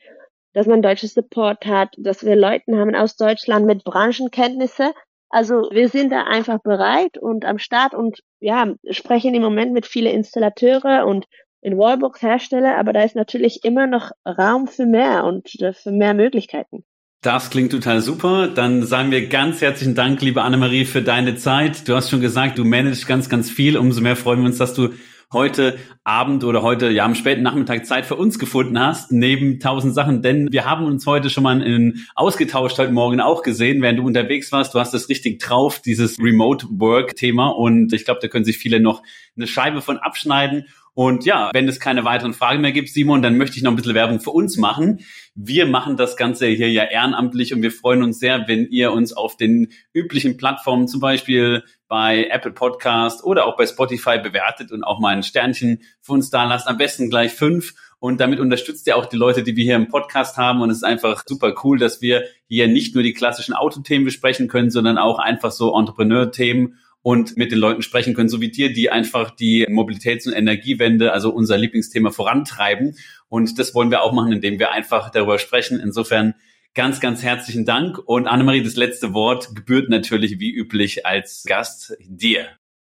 dass 0.54 0.68
man 0.68 0.84
deutsches 0.84 1.16
Support 1.16 1.66
hat, 1.66 1.96
dass 1.98 2.24
wir 2.24 2.36
Leuten 2.36 2.78
haben 2.78 2.94
aus 2.94 3.16
Deutschland 3.16 3.66
mit 3.66 3.84
Branchenkenntnisse, 3.84 4.94
also 5.30 5.70
wir 5.72 5.90
sind 5.90 6.12
da 6.12 6.24
einfach 6.24 6.60
bereit 6.62 7.18
und 7.18 7.46
am 7.46 7.58
Start 7.58 7.94
und 7.94 8.20
ja, 8.40 8.74
sprechen 8.90 9.34
im 9.34 9.42
Moment 9.42 9.74
mit 9.74 9.86
vielen 9.86 10.14
Installateure 10.14 11.06
und 11.06 11.26
in 11.62 11.78
Wallbox 11.78 12.22
Hersteller, 12.22 12.78
aber 12.78 12.94
da 12.94 13.04
ist 13.04 13.16
natürlich 13.16 13.64
immer 13.64 13.88
noch 13.88 14.12
Raum 14.26 14.68
für 14.68 14.86
mehr 14.86 15.24
und 15.24 15.50
für 15.50 15.92
mehr 15.92 16.14
Möglichkeiten. 16.14 16.84
Das 17.22 17.50
klingt 17.50 17.72
total 17.72 18.02
super. 18.02 18.48
Dann 18.48 18.84
sagen 18.84 19.10
wir 19.10 19.28
ganz 19.28 19.60
herzlichen 19.62 19.96
Dank, 19.96 20.22
liebe 20.22 20.44
Annemarie, 20.44 20.86
für 20.86 21.02
deine 21.02 21.36
Zeit. 21.36 21.88
Du 21.88 21.96
hast 21.96 22.12
schon 22.12 22.22
gesagt, 22.22 22.60
du 22.60 22.64
managst 22.64 23.08
ganz, 23.08 23.30
ganz 23.30 23.50
viel. 23.50 23.78
Umso 23.78 24.02
mehr 24.02 24.16
freuen 24.16 24.42
wir 24.42 24.46
uns, 24.46 24.60
dass 24.60 24.76
du 24.76 24.90
heute 25.32 25.78
Abend 26.04 26.44
oder 26.44 26.62
heute 26.62 26.90
ja 26.90 27.06
am 27.06 27.16
späten 27.16 27.44
Nachmittag 27.44 27.86
Zeit 27.86 28.06
für 28.06 28.16
uns 28.16 28.40
gefunden 28.40 28.80
hast, 28.80 29.12
neben 29.12 29.60
tausend 29.60 29.94
Sachen, 29.94 30.22
denn 30.22 30.52
wir 30.52 30.66
haben 30.66 30.86
uns 30.86 31.06
heute 31.06 31.30
schon 31.30 31.44
mal 31.44 31.62
in, 31.62 32.06
ausgetauscht, 32.16 32.78
heute 32.78 32.92
Morgen 32.92 33.20
auch 33.20 33.44
gesehen, 33.44 33.82
während 33.82 34.00
du 34.00 34.06
unterwegs 34.06 34.52
warst. 34.52 34.74
Du 34.74 34.80
hast 34.80 34.94
das 34.94 35.10
richtig 35.10 35.40
drauf, 35.40 35.82
dieses 35.82 36.20
Remote 36.20 36.68
Work 36.70 37.16
Thema 37.16 37.48
und 37.48 37.94
ich 37.94 38.06
glaube, 38.06 38.20
da 38.22 38.28
können 38.28 38.46
sich 38.46 38.58
viele 38.58 38.80
noch 38.80 39.04
eine 39.36 39.48
Scheibe 39.48 39.82
von 39.82 39.98
abschneiden. 39.98 40.66
Und 40.96 41.26
ja, 41.26 41.52
wenn 41.54 41.68
es 41.68 41.82
keine 41.82 42.06
weiteren 42.06 42.34
Fragen 42.34 42.62
mehr 42.62 42.72
gibt, 42.72 42.88
Simon, 42.88 43.22
dann 43.22 43.38
möchte 43.38 43.58
ich 43.58 43.64
noch 43.64 43.72
ein 43.72 43.76
bisschen 43.76 43.96
Werbung 43.96 44.22
für 44.22 44.32
uns 44.32 44.56
machen. 44.56 45.02
Wir 45.36 45.66
machen 45.66 45.98
das 45.98 46.16
Ganze 46.16 46.48
hier 46.48 46.72
ja 46.72 46.86
ehrenamtlich 46.86 47.54
und 47.54 47.62
wir 47.62 47.72
freuen 47.72 48.02
uns 48.02 48.18
sehr, 48.18 48.48
wenn 48.48 48.66
ihr 48.68 48.94
uns 48.94 49.12
auf 49.12 49.36
den 49.36 49.74
üblichen 49.94 50.38
Plattformen, 50.38 50.88
zum 50.88 51.02
Beispiel 51.02 51.64
bei 51.90 52.30
Apple 52.32 52.54
Podcast 52.54 53.26
oder 53.26 53.46
auch 53.46 53.58
bei 53.58 53.68
Spotify 53.68 54.20
bewertet 54.20 54.72
und 54.72 54.86
auch 54.86 55.02
mal 55.02 55.14
ein 55.14 55.24
Sternchen 55.24 55.82
für 56.02 56.14
uns 56.14 56.30
da 56.30 56.46
lasst. 56.46 56.70
Am 56.70 56.78
besten 56.78 57.10
gleich 57.10 57.34
fünf. 57.34 57.74
Und 58.00 58.22
damit 58.22 58.40
unterstützt 58.40 58.88
ihr 58.88 58.96
auch 58.96 59.06
die 59.06 59.18
Leute, 59.18 59.44
die 59.44 59.56
wir 59.56 59.64
hier 59.64 59.76
im 59.76 59.90
Podcast 59.90 60.38
haben. 60.38 60.62
Und 60.62 60.70
es 60.70 60.78
ist 60.78 60.84
einfach 60.84 61.24
super 61.26 61.54
cool, 61.64 61.78
dass 61.78 62.02
wir 62.02 62.24
hier 62.48 62.68
nicht 62.68 62.94
nur 62.94 63.04
die 63.04 63.14
klassischen 63.14 63.54
Autothemen 63.54 64.06
besprechen 64.06 64.48
können, 64.48 64.70
sondern 64.70 64.98
auch 64.98 65.20
einfach 65.20 65.52
so 65.52 65.78
Entrepreneur-Themen 65.78 66.78
und 67.06 67.38
mit 67.38 67.52
den 67.52 67.60
Leuten 67.60 67.84
sprechen 67.84 68.16
können, 68.16 68.30
so 68.30 68.42
wie 68.42 68.50
dir, 68.50 68.74
die 68.74 68.90
einfach 68.90 69.30
die 69.30 69.68
Mobilitäts- 69.68 70.28
und 70.28 70.34
Energiewende, 70.34 71.12
also 71.14 71.30
unser 71.30 71.56
Lieblingsthema 71.56 72.10
vorantreiben. 72.10 72.98
Und 73.30 73.60
das 73.60 73.76
wollen 73.76 73.92
wir 73.92 74.02
auch 74.02 74.12
machen, 74.12 74.32
indem 74.32 74.58
wir 74.58 74.72
einfach 74.72 75.12
darüber 75.12 75.38
sprechen. 75.38 75.80
Insofern 75.80 76.34
ganz, 76.74 77.00
ganz 77.00 77.22
herzlichen 77.22 77.64
Dank. 77.64 78.00
Und 78.00 78.26
Annemarie, 78.26 78.64
das 78.64 78.76
letzte 78.76 79.14
Wort 79.14 79.54
gebührt 79.54 79.88
natürlich 79.88 80.40
wie 80.40 80.52
üblich 80.52 81.06
als 81.06 81.44
Gast 81.48 81.96
dir. 82.00 82.48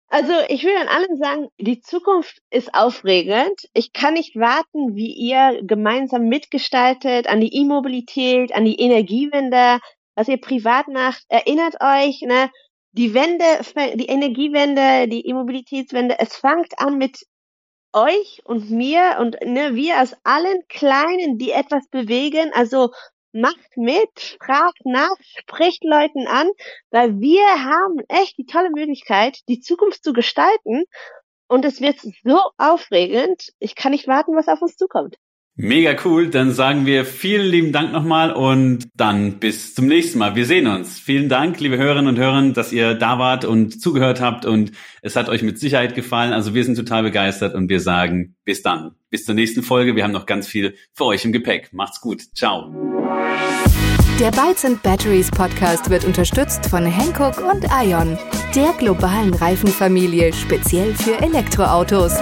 Also 0.09 0.33
ich 0.49 0.65
will 0.65 0.77
an 0.81 0.89
allen 0.89 1.19
sagen, 1.19 1.49
die 1.61 1.83
Zukunft 1.83 2.39
ist 2.51 2.73
aufregend. 2.73 3.69
Ich 3.75 3.93
kann 3.93 4.15
nicht 4.15 4.35
warten, 4.35 4.97
wie 4.97 5.13
ihr 5.13 5.61
gemeinsam 5.63 6.29
mitgestaltet 6.29 7.27
an 7.27 7.43
die 7.43 7.55
E-Mobilität, 7.55 8.55
an 8.55 8.65
die 8.65 8.81
Energiewende, 8.81 9.79
was 10.15 10.29
ihr 10.29 10.41
privat 10.41 10.89
macht. 10.89 11.23
Erinnert 11.29 11.75
euch, 11.83 12.23
ne, 12.23 12.49
die 12.97 13.13
Wende, 13.13 13.45
die 13.97 14.07
Energiewende, 14.07 15.09
die 15.09 15.21
Immobilitätswende, 15.21 16.19
es 16.19 16.37
fängt 16.37 16.79
an 16.79 16.97
mit 16.97 17.27
euch 17.93 18.41
und 18.45 18.71
mir 18.71 19.19
und 19.21 19.37
ne, 19.45 19.75
wir 19.75 19.99
als 19.99 20.17
allen 20.25 20.67
Kleinen, 20.69 21.39
die 21.39 21.51
etwas 21.51 21.87
bewegen. 21.89 22.51
Also 22.55 22.91
macht 23.33 23.77
mit, 23.77 24.39
fragt 24.41 24.85
nach, 24.85 25.17
spricht 25.21 25.85
Leuten 25.85 26.27
an, 26.27 26.49
weil 26.91 27.21
wir 27.21 27.47
haben 27.65 28.01
echt 28.09 28.39
die 28.39 28.47
tolle 28.47 28.71
Möglichkeit, 28.71 29.41
die 29.49 29.61
Zukunft 29.61 30.03
zu 30.03 30.13
gestalten. 30.13 30.85
Und 31.49 31.65
es 31.65 31.81
wird 31.81 32.01
so 32.25 32.41
aufregend. 32.57 33.53
Ich 33.59 33.77
kann 33.77 33.93
nicht 33.93 34.09
warten, 34.09 34.35
was 34.35 34.49
auf 34.49 34.63
uns 34.63 34.77
zukommt. 34.77 35.17
Mega 35.59 35.97
cool. 36.05 36.29
Dann 36.29 36.53
sagen 36.53 36.85
wir 36.85 37.07
vielen 37.07 37.47
lieben 37.47 37.73
Dank 37.73 37.91
nochmal 37.91 38.31
und 38.31 38.87
dann 38.95 39.39
bis 39.39 39.75
zum 39.75 39.87
nächsten 39.87 40.19
Mal. 40.19 40.37
Wir 40.37 40.45
sehen 40.45 40.67
uns. 40.67 40.99
Vielen 40.99 41.31
Dank, 41.31 41.59
liebe 41.61 41.79
Hörerinnen 41.79 42.09
und 42.09 42.19
Hörer, 42.19 42.43
dass 42.51 42.73
ihr 42.73 42.95
da 42.95 43.19
wart 43.19 43.47
und 43.47 43.81
zugehört 43.81 44.21
habt 44.21 44.45
und 44.45 44.73
es 45.01 45.17
hat 45.17 45.31
euch 45.31 45.43
mit 45.43 45.59
Sicherheit 45.59 45.95
gefallen. 45.95 46.35
Also 46.35 46.53
wir 46.55 46.63
sind 46.63 46.77
total 46.77 47.05
begeistert 47.05 47.55
und 47.55 47.71
wir 47.71 47.81
sagen 47.81 48.37
bis 48.45 48.61
dann. 48.61 48.93
Bis 49.09 49.25
zur 49.25 49.35
nächsten 49.35 49.63
Folge. 49.63 49.97
Wir 49.97 50.05
haben 50.05 50.13
noch 50.13 50.27
ganz 50.27 50.47
viel 50.47 50.75
für 50.93 51.07
euch 51.07 51.25
im 51.25 51.33
Gepäck. 51.33 51.71
Macht's 51.73 52.03
gut. 52.03 52.23
Ciao. 52.35 52.71
Der 54.21 54.31
Bytes 54.31 54.65
and 54.65 54.83
Batteries 54.83 55.31
Podcast 55.31 55.89
wird 55.89 56.05
unterstützt 56.05 56.67
von 56.67 56.85
Hankook 56.85 57.39
und 57.39 57.65
Ion, 57.83 58.19
der 58.55 58.75
globalen 58.79 59.33
Reifenfamilie 59.33 60.33
speziell 60.33 60.95
für 60.95 61.21
Elektroautos. 61.21 62.15